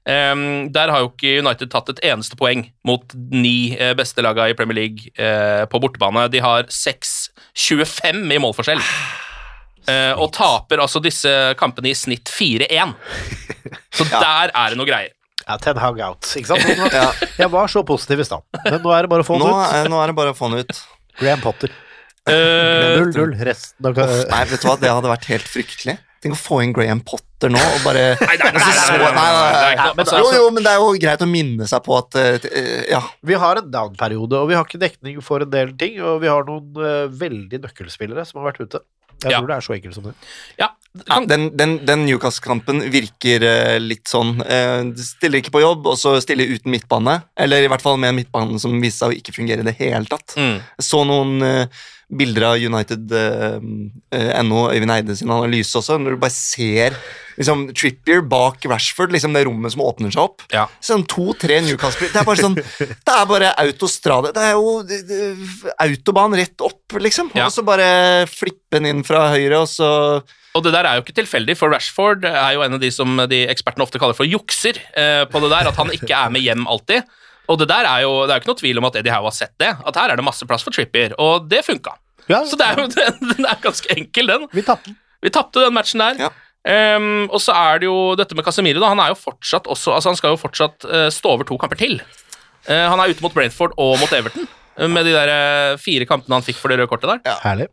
[0.07, 4.45] Um, der har jo ikke United tatt et eneste poeng mot ni eh, beste laga
[4.47, 6.29] i Premier League eh, på bortebane.
[6.31, 8.85] De har 6-25 i målforskjell.
[9.91, 12.95] Eh, og taper altså disse kampene i snitt 4-1.
[13.95, 15.13] Så der er det noe greier.
[15.47, 16.65] Ja, Ten Hag out, ikke sant?
[17.43, 19.61] Jeg var så positiv i stad, men nå er det bare å få Nå, den
[19.61, 19.75] ut.
[19.79, 20.81] er- nå er det bare å få den ut.
[21.21, 21.71] Graham Potter.
[22.27, 25.95] Eh, 0-0 resten av nei, vet du hva, det hadde vært helt fryktelig.
[26.25, 29.91] Tenk å få inn Graham Potter nå og bare Nei, nei, nei, Altså, nei, nei,
[29.93, 32.49] altså, Jo, jo, men det er jo greit å minne seg på at uh,
[32.91, 33.03] Ja.
[33.31, 36.31] Vi har en down-periode, og vi har ikke dekning for en del ting, og vi
[36.33, 38.81] har noen uh, veldig nøkkelspillere som har vært ute.
[39.25, 39.39] Jeg Ja.
[39.41, 40.15] tror det er så enkelt som det.
[40.59, 40.69] Ja,
[41.09, 44.41] Ja, den den, den Newcastle-kampen virker uh, litt sånn.
[44.41, 47.19] uh, stiller ikke på jobb, og så stiller uten midtbane.
[47.37, 49.77] Eller i hvert fall med en midtbane som viste seg å ikke fungere i det
[49.77, 50.33] hele tatt.
[50.41, 50.57] Mm.
[50.81, 51.67] Så noen eh,
[52.07, 53.57] bilder av United eh,
[54.15, 56.95] eh, NO, Øyvind Eide sin analyse også, når du bare ser
[57.37, 60.45] liksom, Trippier bak Rashford, liksom det rommet som åpner seg opp.
[60.55, 60.67] Ja.
[60.85, 62.57] Sånn to-tre Newcastle Det er bare sånn
[63.09, 64.33] Det er bare autostrade.
[64.37, 65.21] Det er jo det, det,
[65.83, 67.33] autobahn rett opp, liksom.
[67.35, 67.49] Ja.
[67.49, 67.89] Og så bare
[68.31, 69.91] flippe den inn fra høyre, og så
[70.57, 73.19] Og det der er jo ikke tilfeldig, for Rashford er jo en av de som
[73.31, 76.47] de ekspertene ofte kaller for jukser eh, på det der, at han ikke er med
[76.47, 77.03] hjem alltid.
[77.47, 79.31] Og det der er jo, det er jo ikke noe tvil om at Eddie Howe
[79.31, 81.95] har sett det, at her er det masse plass for Trippier, og det funka.
[82.27, 84.49] Ja, Så det er jo, den, den er ganske enkel, den.
[84.57, 84.99] Vi tapte den.
[85.25, 86.27] Vi tapte den matchen der.
[86.27, 86.33] Ja.
[86.67, 88.83] Um, og så er det jo dette med Casemiro.
[88.83, 88.91] Da.
[88.91, 91.79] Han er jo fortsatt også, altså han skal jo fortsatt uh, stå over to kamper
[91.79, 92.01] til.
[92.67, 96.41] Uh, han er ute mot Brainford og mot Everton uh, med de der fire kampene
[96.41, 97.23] han fikk for det røde kortet der.
[97.31, 97.39] Ja.
[97.47, 97.71] Herlig.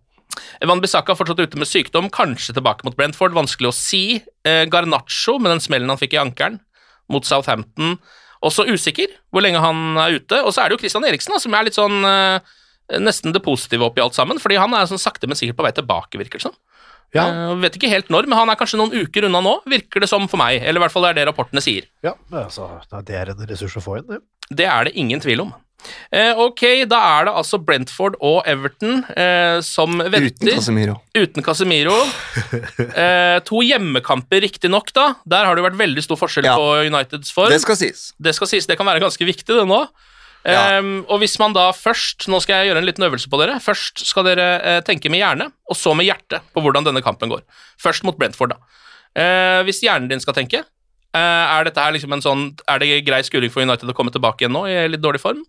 [0.66, 3.36] Van Bissaka fortsatt ute med sykdom, kanskje tilbake mot Brentford.
[3.36, 4.04] Vanskelig å si.
[4.48, 6.60] Eh, Garnaccio med den smellen han fikk i ankelen
[7.12, 7.98] mot Southampton,
[8.44, 10.42] også usikker hvor lenge han er ute.
[10.44, 12.54] Og så er det jo Christian Eriksen, da, som er litt sånn eh,
[13.00, 14.42] nesten det positive oppi alt sammen.
[14.42, 16.58] Fordi han er sånn sakte, men sikkert på vei tilbake, virker det som.
[17.14, 17.28] Ja.
[17.30, 20.10] Uh, vet ikke helt når, men han er kanskje noen uker unna nå, virker det
[20.10, 20.64] som for meg.
[20.64, 21.86] Eller i hvert fall det er det rapportene sier.
[22.06, 22.72] Ja, altså,
[23.06, 24.24] det er en ressurs å få inn, det.
[24.50, 25.54] Det er det ingen tvil om.
[26.13, 30.30] Eh, ok, da er det altså Brentford og Everton eh, som venter.
[30.30, 30.96] uten Casemiro.
[31.17, 31.98] Uten Casemiro.
[32.93, 35.13] Eh, to hjemmekamper, riktignok, da.
[35.30, 36.56] Der har det jo vært veldig stor forskjell Ja.
[36.60, 37.50] på Uniteds form.
[37.52, 38.04] Det skal sies.
[38.22, 39.80] Det skal sies, det kan være ganske viktig, det nå.
[40.43, 40.78] Ja.
[40.78, 43.56] Ehm, og hvis man da først Nå skal jeg gjøre en liten øvelse på dere.
[43.63, 47.32] Først skal dere eh, tenke med hjerne, og så med hjerte på hvordan denne kampen
[47.32, 47.46] går.
[47.82, 48.60] Først mot Brentford, da.
[49.15, 50.63] Eh, hvis hjernen din skal tenke,
[51.15, 54.10] uh, er dette her liksom en sånn Er det grei skuring for United å komme
[54.13, 55.43] tilbake igjen nå i litt dårlig form?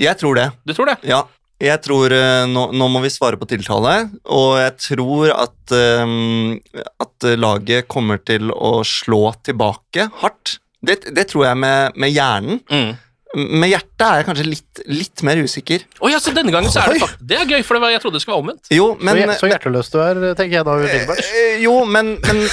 [0.00, 0.50] Jeg tror det.
[0.66, 0.98] Du tror det?
[1.08, 1.24] Ja.
[1.62, 3.92] Jeg tror eh, nå, nå må vi svare på tiltale,
[4.26, 6.56] og jeg tror at, um,
[7.00, 10.56] at laget kommer til å slå tilbake hardt.
[10.84, 12.58] Det, det tror jeg med, med hjernen.
[12.68, 12.90] Mm.
[13.34, 15.82] Med hjertet er jeg kanskje litt, litt mer usikker.
[16.00, 18.14] Oh, ja, så denne gangen så er det Det er gøy, for var, jeg trodde
[18.18, 18.70] det skulle være omvendt.
[18.74, 20.76] Jo, men så, så hjerteløs du er, tenker jeg da.
[20.78, 21.24] umiddelbart.
[21.40, 22.44] Eh, Jo, men Men,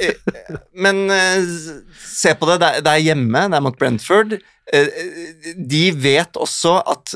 [0.00, 0.34] eh,
[0.86, 1.46] men eh,
[2.02, 2.58] se på det.
[2.82, 4.36] Det er, hjemme, det er mot Brentford.
[4.72, 4.90] Eh,
[5.54, 7.14] De vet også at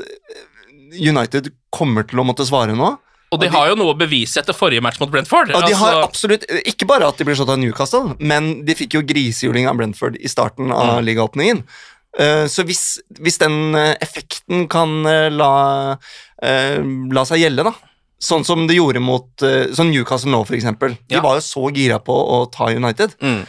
[0.94, 2.94] United kommer til å måtte svare nå.
[3.28, 5.50] Og de har jo noe å bevise etter forrige match mot Brentford.
[5.52, 8.72] Og de har Altså, absolutt, Ikke bare at de ble slått av Newcastle, men de
[8.78, 11.04] fikk jo grisehjuling av Brentford i starten av Mm.
[11.11, 11.61] ligaåpningen.
[12.18, 15.96] Eh, Så hvis, hvis den eh, effekten kan eh, la,
[16.42, 17.74] la seg gjelde, da
[18.18, 20.96] Sånn som det gjorde mot sånn Newcastle nå, for eksempel.
[21.07, 21.20] De Ja.
[21.22, 23.14] var jo så gira på å ta United.
[23.22, 23.44] mm.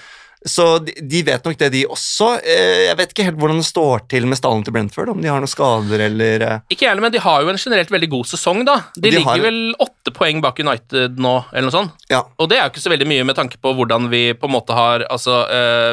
[0.46, 2.28] Så de, de vet nok det, de også.
[2.46, 5.42] Jeg vet ikke helt hvordan det står til med stallen til Brentford, om de har
[5.42, 8.78] noen skader eller Ikke heller, men de har jo en generelt veldig god sesong, da.
[8.96, 11.92] De, De ligger har- vel åtte poeng bak United nå, eller noe sånt.
[12.08, 12.22] Ja.
[12.40, 14.54] Og det er jo ikke så veldig mye med tanke på hvordan vi på en
[14.54, 15.42] måte har Altså,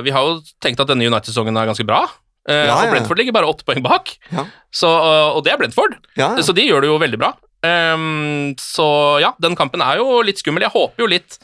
[0.05, 2.05] vi har jo tenkt at denne United-sesongen er ganske bra.
[2.49, 2.93] Eh, Ja, ja, Og.
[2.95, 4.45] Brentford ligger bare åtte poeng bak, Ja.
[4.71, 5.97] så, eh, og det er Brentford.
[6.17, 6.43] Ja, ja.
[6.43, 7.33] Så de gjør det jo veldig bra.
[7.67, 10.63] Um, så ja, den kampen er jo litt skummel.
[10.63, 11.39] Jeg håper jo litt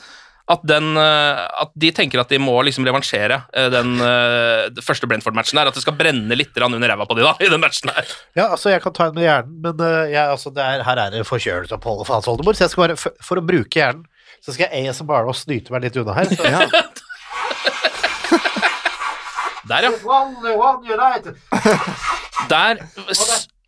[0.53, 3.41] at, den, eh, at de tenker at de må liksom revansjere
[3.73, 5.71] den, den første Brentford-matchen her.
[5.71, 8.07] At det skal brenne litt under ræva på de da, i den matchen her.
[8.37, 11.11] Ja, altså, jeg kan ta en med hjernen, men jeg, altså, det er, her er
[11.11, 14.05] det forkjølelsesopphold for Hans Oldemor, så jeg skal bare, for, for å bruke hjernen,
[14.43, 16.27] så skal jeg ASMR og snyte meg litt unna her.
[16.31, 16.43] Så.
[16.51, 16.67] Ja.
[19.73, 19.93] Der, ja.
[20.05, 21.39] One, one United.
[22.51, 22.83] Der,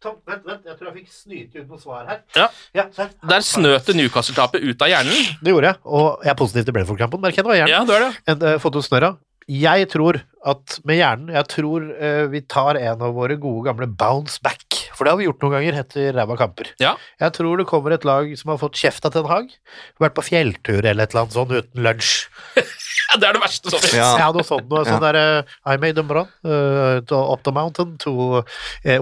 [0.05, 2.23] vent, vent, jeg tror jeg fikk snyte ut noe svar her.
[2.37, 2.49] Ja.
[2.77, 3.13] Ja, der.
[3.31, 5.31] der snøt det Newcastle-tapet ut av hjernen.
[5.41, 7.57] Det gjorde jeg, og jeg er positiv til Brentford-kampen, merker jeg nå.
[7.63, 7.73] Hjernen.
[7.73, 8.11] Ja, det er det.
[8.35, 9.15] En, uh, fått ut snørra.
[9.45, 10.17] Jeg tror
[10.49, 14.65] at med hjernen Jeg tror uh, vi tar en av våre gode gamle bounce back.
[14.95, 16.71] For det har vi gjort noen ganger etter ræva kamper.
[16.81, 16.95] Ja.
[17.21, 19.53] Jeg tror det kommer et lag som har fått kjeft av Ten Hag.
[20.01, 22.15] Vært på fjelltur eller et eller annet sånn uten lunsj.
[23.21, 23.97] Det er det verste som fins.
[23.97, 24.11] Ja.
[24.21, 24.69] Ja, noe sånt.
[24.71, 28.45] Noe sånn der eh, I made them run uh, up the mountain to uh,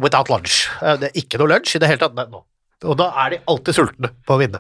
[0.03, 0.67] without lunch.
[0.81, 2.17] Uh, det er ikke noe lunsj i det hele tatt.
[2.19, 2.43] Nei, nå.
[2.83, 4.59] Og da er de alltid sultne på å vinne.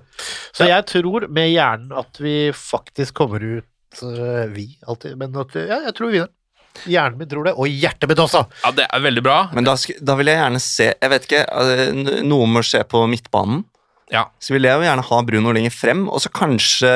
[0.55, 5.59] Så jeg tror med hjernen at vi faktisk kommer ut uh, Vi alltid, men at
[5.59, 6.33] Ja, jeg tror vi vinner.
[6.89, 8.47] Hjernen min tror det, og hjertet mitt også.
[8.63, 9.37] Ja, det er veldig bra.
[9.53, 11.43] Men da, da vil jeg gjerne se Jeg vet ikke,
[12.25, 13.61] noe må skje på midtbanen.
[14.13, 14.27] Ja.
[14.45, 16.91] Så vil jeg jo gjerne ha Bruno lenger frem, og så kanskje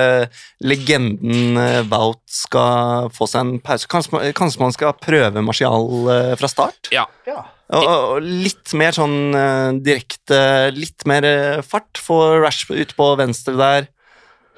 [0.60, 3.88] legenden eh, Wout skal få seg en pause.
[3.90, 6.90] Kanskje, man- kanskje man skal prøve Martial eh, fra start?
[6.92, 7.06] Ja.
[7.28, 7.40] Ja.
[7.72, 10.38] Og, og litt mer sånn eh, direkte
[10.76, 11.24] Litt mer
[11.66, 11.98] fart.
[11.98, 13.88] Få Rashford ut på venstre der.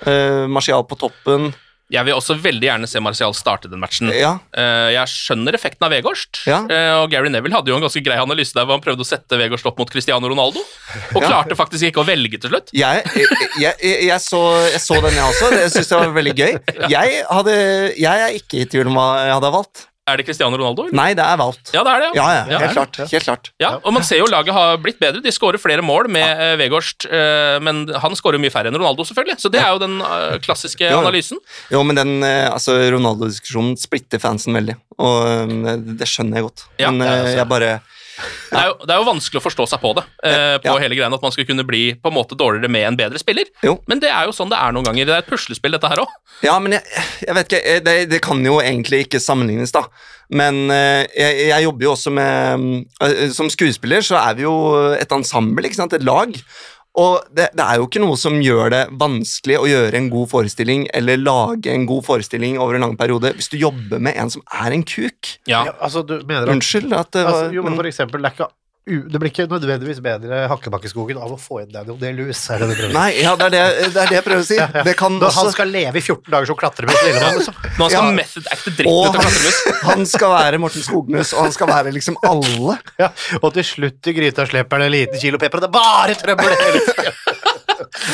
[0.06, 1.48] Uh, Martial på toppen.
[1.90, 4.10] Jeg vil også veldig gjerne se Martial starte den matchen.
[4.12, 4.34] Ja.
[4.52, 6.58] Eh, jeg skjønner effekten av Vegårst, Ja.
[6.68, 9.08] eh, og Gary Neville hadde jo en ganske grei analyse der hvor han prøvde å
[9.08, 10.60] sette Vegårst opp mot Cristiano Ronaldo,
[11.16, 11.28] og Ja.
[11.30, 12.68] klarte faktisk ikke å velge til slutt.
[12.76, 13.02] Jeg,
[13.58, 15.50] jeg, jeg, så, jeg så den, jeg også.
[15.56, 16.52] Jeg syns jeg var veldig gøy.
[16.98, 17.54] Jeg, hadde,
[17.98, 19.87] jeg er ikke i tvil om hva jeg hadde valgt.
[20.08, 20.86] Er det Cristiano Ronaldo?
[20.86, 20.96] eller?
[20.96, 21.72] Nei, det er valgt.
[21.74, 22.10] Ja, det er det.
[22.16, 22.58] Ja, ja, Ja.
[22.64, 22.96] helt klart.
[23.12, 23.50] Helt klart.
[23.60, 25.20] Ja, og man ser jo laget har blitt bedre.
[25.24, 26.56] De skårer flere mål med ja.
[26.60, 29.38] Vegårst, eh, men han skårer mye færre enn Ronaldo, selvfølgelig.
[29.44, 31.38] Så det er jo den eh, klassiske analysen.
[31.70, 36.64] Jo, men den eh, altså, Ronaldo-diskusjonen splitter fansen veldig, og eh, det skjønner jeg godt.
[36.80, 37.72] Ja, men det eh, jeg bare
[38.50, 40.76] Det er, jo, det er jo vanskelig å forstå seg på det, eh, på Ja.
[40.82, 43.44] hele greien, at man skal kunne bli på en måte dårligere med en bedre spiller.
[43.62, 43.76] Jo.
[43.86, 45.06] Men det er jo sånn det er noen ganger.
[45.06, 46.08] Det er et puslespill, dette her òg.
[46.42, 46.82] Ja, men jeg,
[47.26, 49.84] jeg vet ikke eh, det, det kan jo egentlig ikke sammenlignes, da.
[50.30, 52.64] Men eh, jeg, jeg jobber jo også med
[53.00, 54.56] eh, Som skuespiller så er vi jo
[54.98, 55.94] et ensemble, ikke sant?
[55.96, 56.34] Et lag.
[56.98, 60.30] Og det, det er jo ikke noe som gjør det vanskelig å gjøre en god
[60.32, 64.32] forestilling eller lage en god forestilling over en lang periode hvis du jobber med en
[64.34, 65.36] som er en kuk.
[65.46, 65.64] Ja.
[65.70, 68.24] Ja, altså, du mener at Unnskyld at det var altså, Jo, men men- for eksempel,
[68.24, 68.50] det er ikke
[68.88, 72.40] det blir ikke nødvendigvis bedre Hakkebakkeskogen av å få inn Daniel Day-Lewis.
[72.94, 73.62] Nei, ja, det er det,
[73.94, 74.58] det er det jeg prøver å si.
[74.88, 75.44] Det kan Også...
[75.44, 77.58] han skal leve i 14 dager som klatremus liksom.
[77.78, 78.04] Han skal Ja.
[78.18, 79.58] method-acte dritten ut av klatremus.
[79.90, 82.78] han skal være Morten Skognes, og han skal være liksom alle.
[83.00, 83.10] Ja,
[83.42, 86.16] og til slutt i gryta slipper han en liten kilo pepper, og det er bare
[86.18, 87.37] trøbbel hele tiden.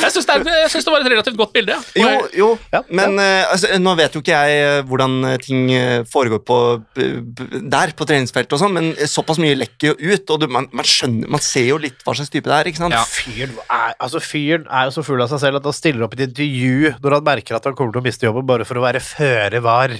[0.01, 1.75] Jeg syns det, det var et relativt godt bilde.
[1.95, 2.05] ja.
[2.05, 3.45] Jo, jo, Ja, men ja.
[3.51, 6.57] altså, nå vet jo ikke jeg eh, hvordan eh, ting eh, foregår på,
[6.95, 10.87] der, på treningsfeltet og sånn, men såpass mye lekker jo ut, og du, man, man
[10.87, 12.97] skjønner, man ser jo litt hva slags type det er, ikke sant?
[12.97, 13.03] Ja.
[13.09, 16.15] Fyren er, altså, fyren er jo så full av seg selv at han stiller opp
[16.17, 18.81] i et intervju når han merker at han kommer til å miste jobben, bare for
[18.81, 19.95] å være føre var.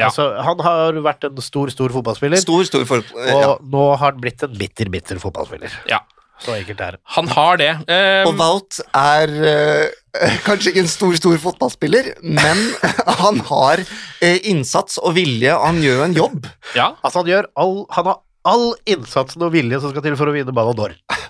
[0.00, 0.08] Ja.
[0.08, 3.04] Altså, han har vært en stor, stor fotballspiller, Stor, stor for...
[3.26, 3.54] ja.
[3.54, 5.74] og nå har han blitt en bitter, bitter fotballspiller.
[5.90, 6.00] Ja.
[6.40, 7.00] Så enkelt er det.
[7.16, 7.70] Han har det.
[7.92, 12.62] Eh, Og Wout er uh, kanskje ikke en stor, stor fotballspiller, men
[13.22, 16.48] han har uh, innsats og vilje, og han gjør jo en jobb.
[16.78, 16.90] ja.
[17.04, 20.36] Altså, han gjør all, han har all innsatsen og vilje som skal til for å
[20.36, 20.96] vinne Ballon d'Or.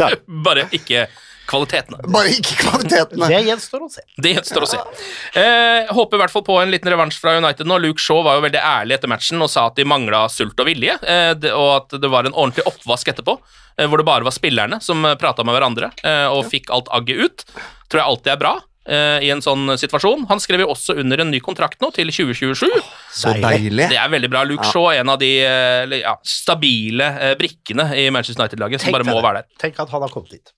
[0.00, 0.08] Ja,
[0.42, 1.04] Bare ikke
[1.50, 1.98] kvalitetene.
[2.14, 3.28] Bare ikke kvalitetene.
[3.30, 4.04] det gjenstår å se.
[4.24, 4.80] Det gjenstår å se.
[5.40, 7.78] Eh, håper i hvert fall på en liten revansj fra United nå.
[7.84, 10.68] Luke Shaw var jo veldig ærlig etter matchen og sa at de mangla sult og
[10.70, 13.38] vilje, eh, og at det var en ordentlig oppvask etterpå,
[13.78, 16.88] eh, hvor det bare var spillerne som eh, prata med hverandre eh, og fikk alt
[16.94, 17.44] agget ut.
[17.88, 18.54] Tror jeg alltid er bra.
[18.88, 20.26] eh, I en sånn situasjon.
[20.28, 22.66] Han skrev jo også under en ny kontrakt nå, til 2027.
[23.14, 23.86] Så deilig.
[23.92, 24.42] Det er veldig bra.
[24.48, 25.30] Luke Shaw, en av de
[26.00, 29.48] ja, stabile brikkene i Manchester United-laget, som bare må være der.
[29.60, 30.52] Tenk at han har kommet dit.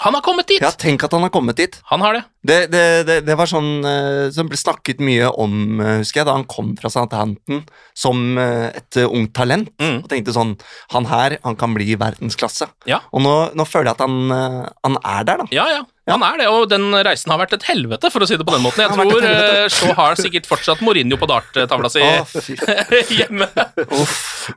[0.00, 0.62] Han har kommet dit!
[0.62, 1.76] Ja, tenk at han har kommet dit.
[1.90, 2.22] Han har det.
[2.42, 6.28] Det, det, det, det var sånn eh, som ble snakket mye om, eh, husker jeg,
[6.30, 7.60] da han kom fra Southampton
[7.94, 9.70] som eh, et ungt talent.
[9.78, 10.00] Mm.
[10.02, 10.56] Og tenkte sånn
[10.96, 12.70] Han her, han kan bli verdensklasse.
[12.88, 13.02] Ja.
[13.12, 15.50] Og nå, nå føler jeg at han, han er der, da.
[15.54, 15.84] Ja, ja.
[16.10, 18.54] Han er det, og den reisen har vært et helvete, for å si det på
[18.56, 18.82] den måten.
[18.82, 22.02] Jeg tror så eh, har sikkert fortsatt Mourinho på darttavla si
[23.18, 23.46] hjemme.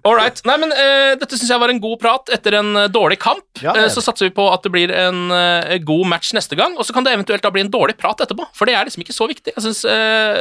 [0.01, 0.41] All right.
[0.49, 3.45] Nei, men uh, dette syns jeg var en god prat etter en eh, dårlig kamp.
[3.62, 6.73] Ja, uh, så satser vi på at det blir en uh, god match neste gang,
[6.79, 9.05] og så kan det eventuelt da bli en dårlig prat etterpå, for det er liksom
[9.05, 9.53] ikke så viktig.
[9.53, 9.86] Jeg syns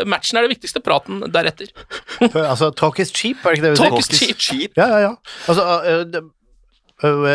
[0.09, 1.69] matchen er det viktigste, praten deretter.
[2.55, 4.31] Altså, talk is cheap, er det ikke det vi Talk sier?
[4.31, 4.77] is cheap.
[4.79, 5.13] Ja, ja, ja.
[5.51, 6.23] Altså,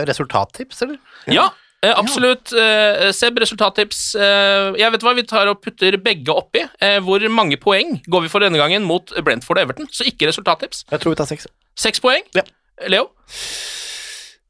[0.08, 1.00] resultattips, eller?
[1.30, 1.50] Ja,
[1.84, 2.54] eh, absolutt.
[2.54, 4.16] Eh, Seb, resultattips.
[4.16, 6.66] Eh, jeg vet hva, Vi tar og putter begge oppi.
[6.82, 9.90] Eh, hvor mange poeng går vi for denne gangen mot Brentford og Everton?
[9.92, 10.86] Så ikke resultattips.
[10.92, 11.48] Jeg tror vi tar seks.
[11.80, 12.24] Seks poeng.
[12.36, 12.44] Ja.
[12.88, 13.10] Leo?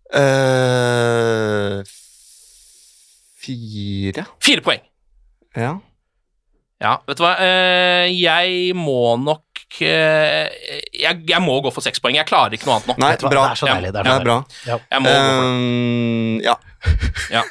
[0.10, 1.84] Uh,
[3.38, 4.82] fire Fire poeng.
[5.56, 5.76] Ja.
[6.80, 7.34] Ja, vet du hva.
[7.44, 9.49] Eh, jeg må nok
[9.82, 10.50] eh,
[10.94, 12.16] jeg, jeg må gå for seks poeng.
[12.18, 12.96] Jeg klarer ikke noe annet nå.
[13.04, 13.30] Nei, bra.
[13.30, 13.92] Det er så deilig.
[13.94, 14.38] Det er, Det er bra.
[14.66, 14.78] Ja.
[14.92, 15.46] Jeg må gå for det.
[15.46, 16.56] Um, ja.
[17.30, 17.42] Ja.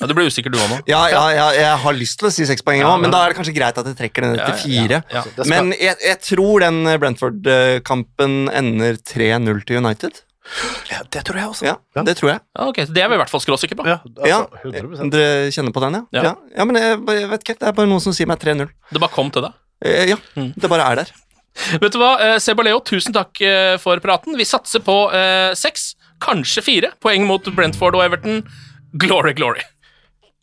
[0.00, 0.76] ja, Du ble usikker du òg nå.
[0.88, 3.24] Ja, ja, ja, jeg har lyst til å si seks poeng òg, Ja, men da
[3.26, 5.00] er det kanskje greit at jeg trekker den til fire.
[5.10, 5.22] ja, ja.
[5.26, 10.22] Det skal- Men jeg, jeg tror den Brentford-kampen ender 3-0 til United.
[10.86, 11.66] Ja, det tror jeg også.
[11.66, 12.40] Ja, det tror jeg.
[12.54, 13.86] Ja, ok, Det er vi i hvert fall skråsikre på.
[13.90, 16.02] Ja, Ja, altså, 100 Dere kjenner på den, ja?
[16.14, 16.22] Ja.
[16.22, 18.68] Ja, ja men jeg, jeg vet ikke, det er bare noen som sier meg 3-0.
[18.92, 19.52] Det bare kom til deg.
[19.82, 20.52] Eh, Ja, Mm.
[20.56, 21.10] det bare er der.
[21.80, 24.36] Vet du hva, eh, Seb og Leo, tusen takk eh, for praten.
[24.38, 28.42] Vi satser på eh, seks, kanskje fire poeng mot Brentford og Everton.
[28.96, 29.64] Glory, glory.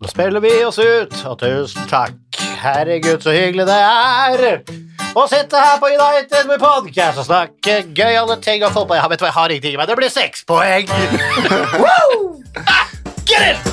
[0.03, 2.17] Nå spiller vi oss ut, og tusen takk.
[2.63, 8.39] Herregud, så hyggelig det er å sitte her på United med podcast og snakke gøyale
[8.43, 8.97] ting og fotball.
[8.99, 9.91] Ja, vet hva, jeg har ingenting i meg.
[9.91, 10.89] Det blir seks poeng.
[12.53, 12.85] Ah,
[13.25, 13.72] Get it!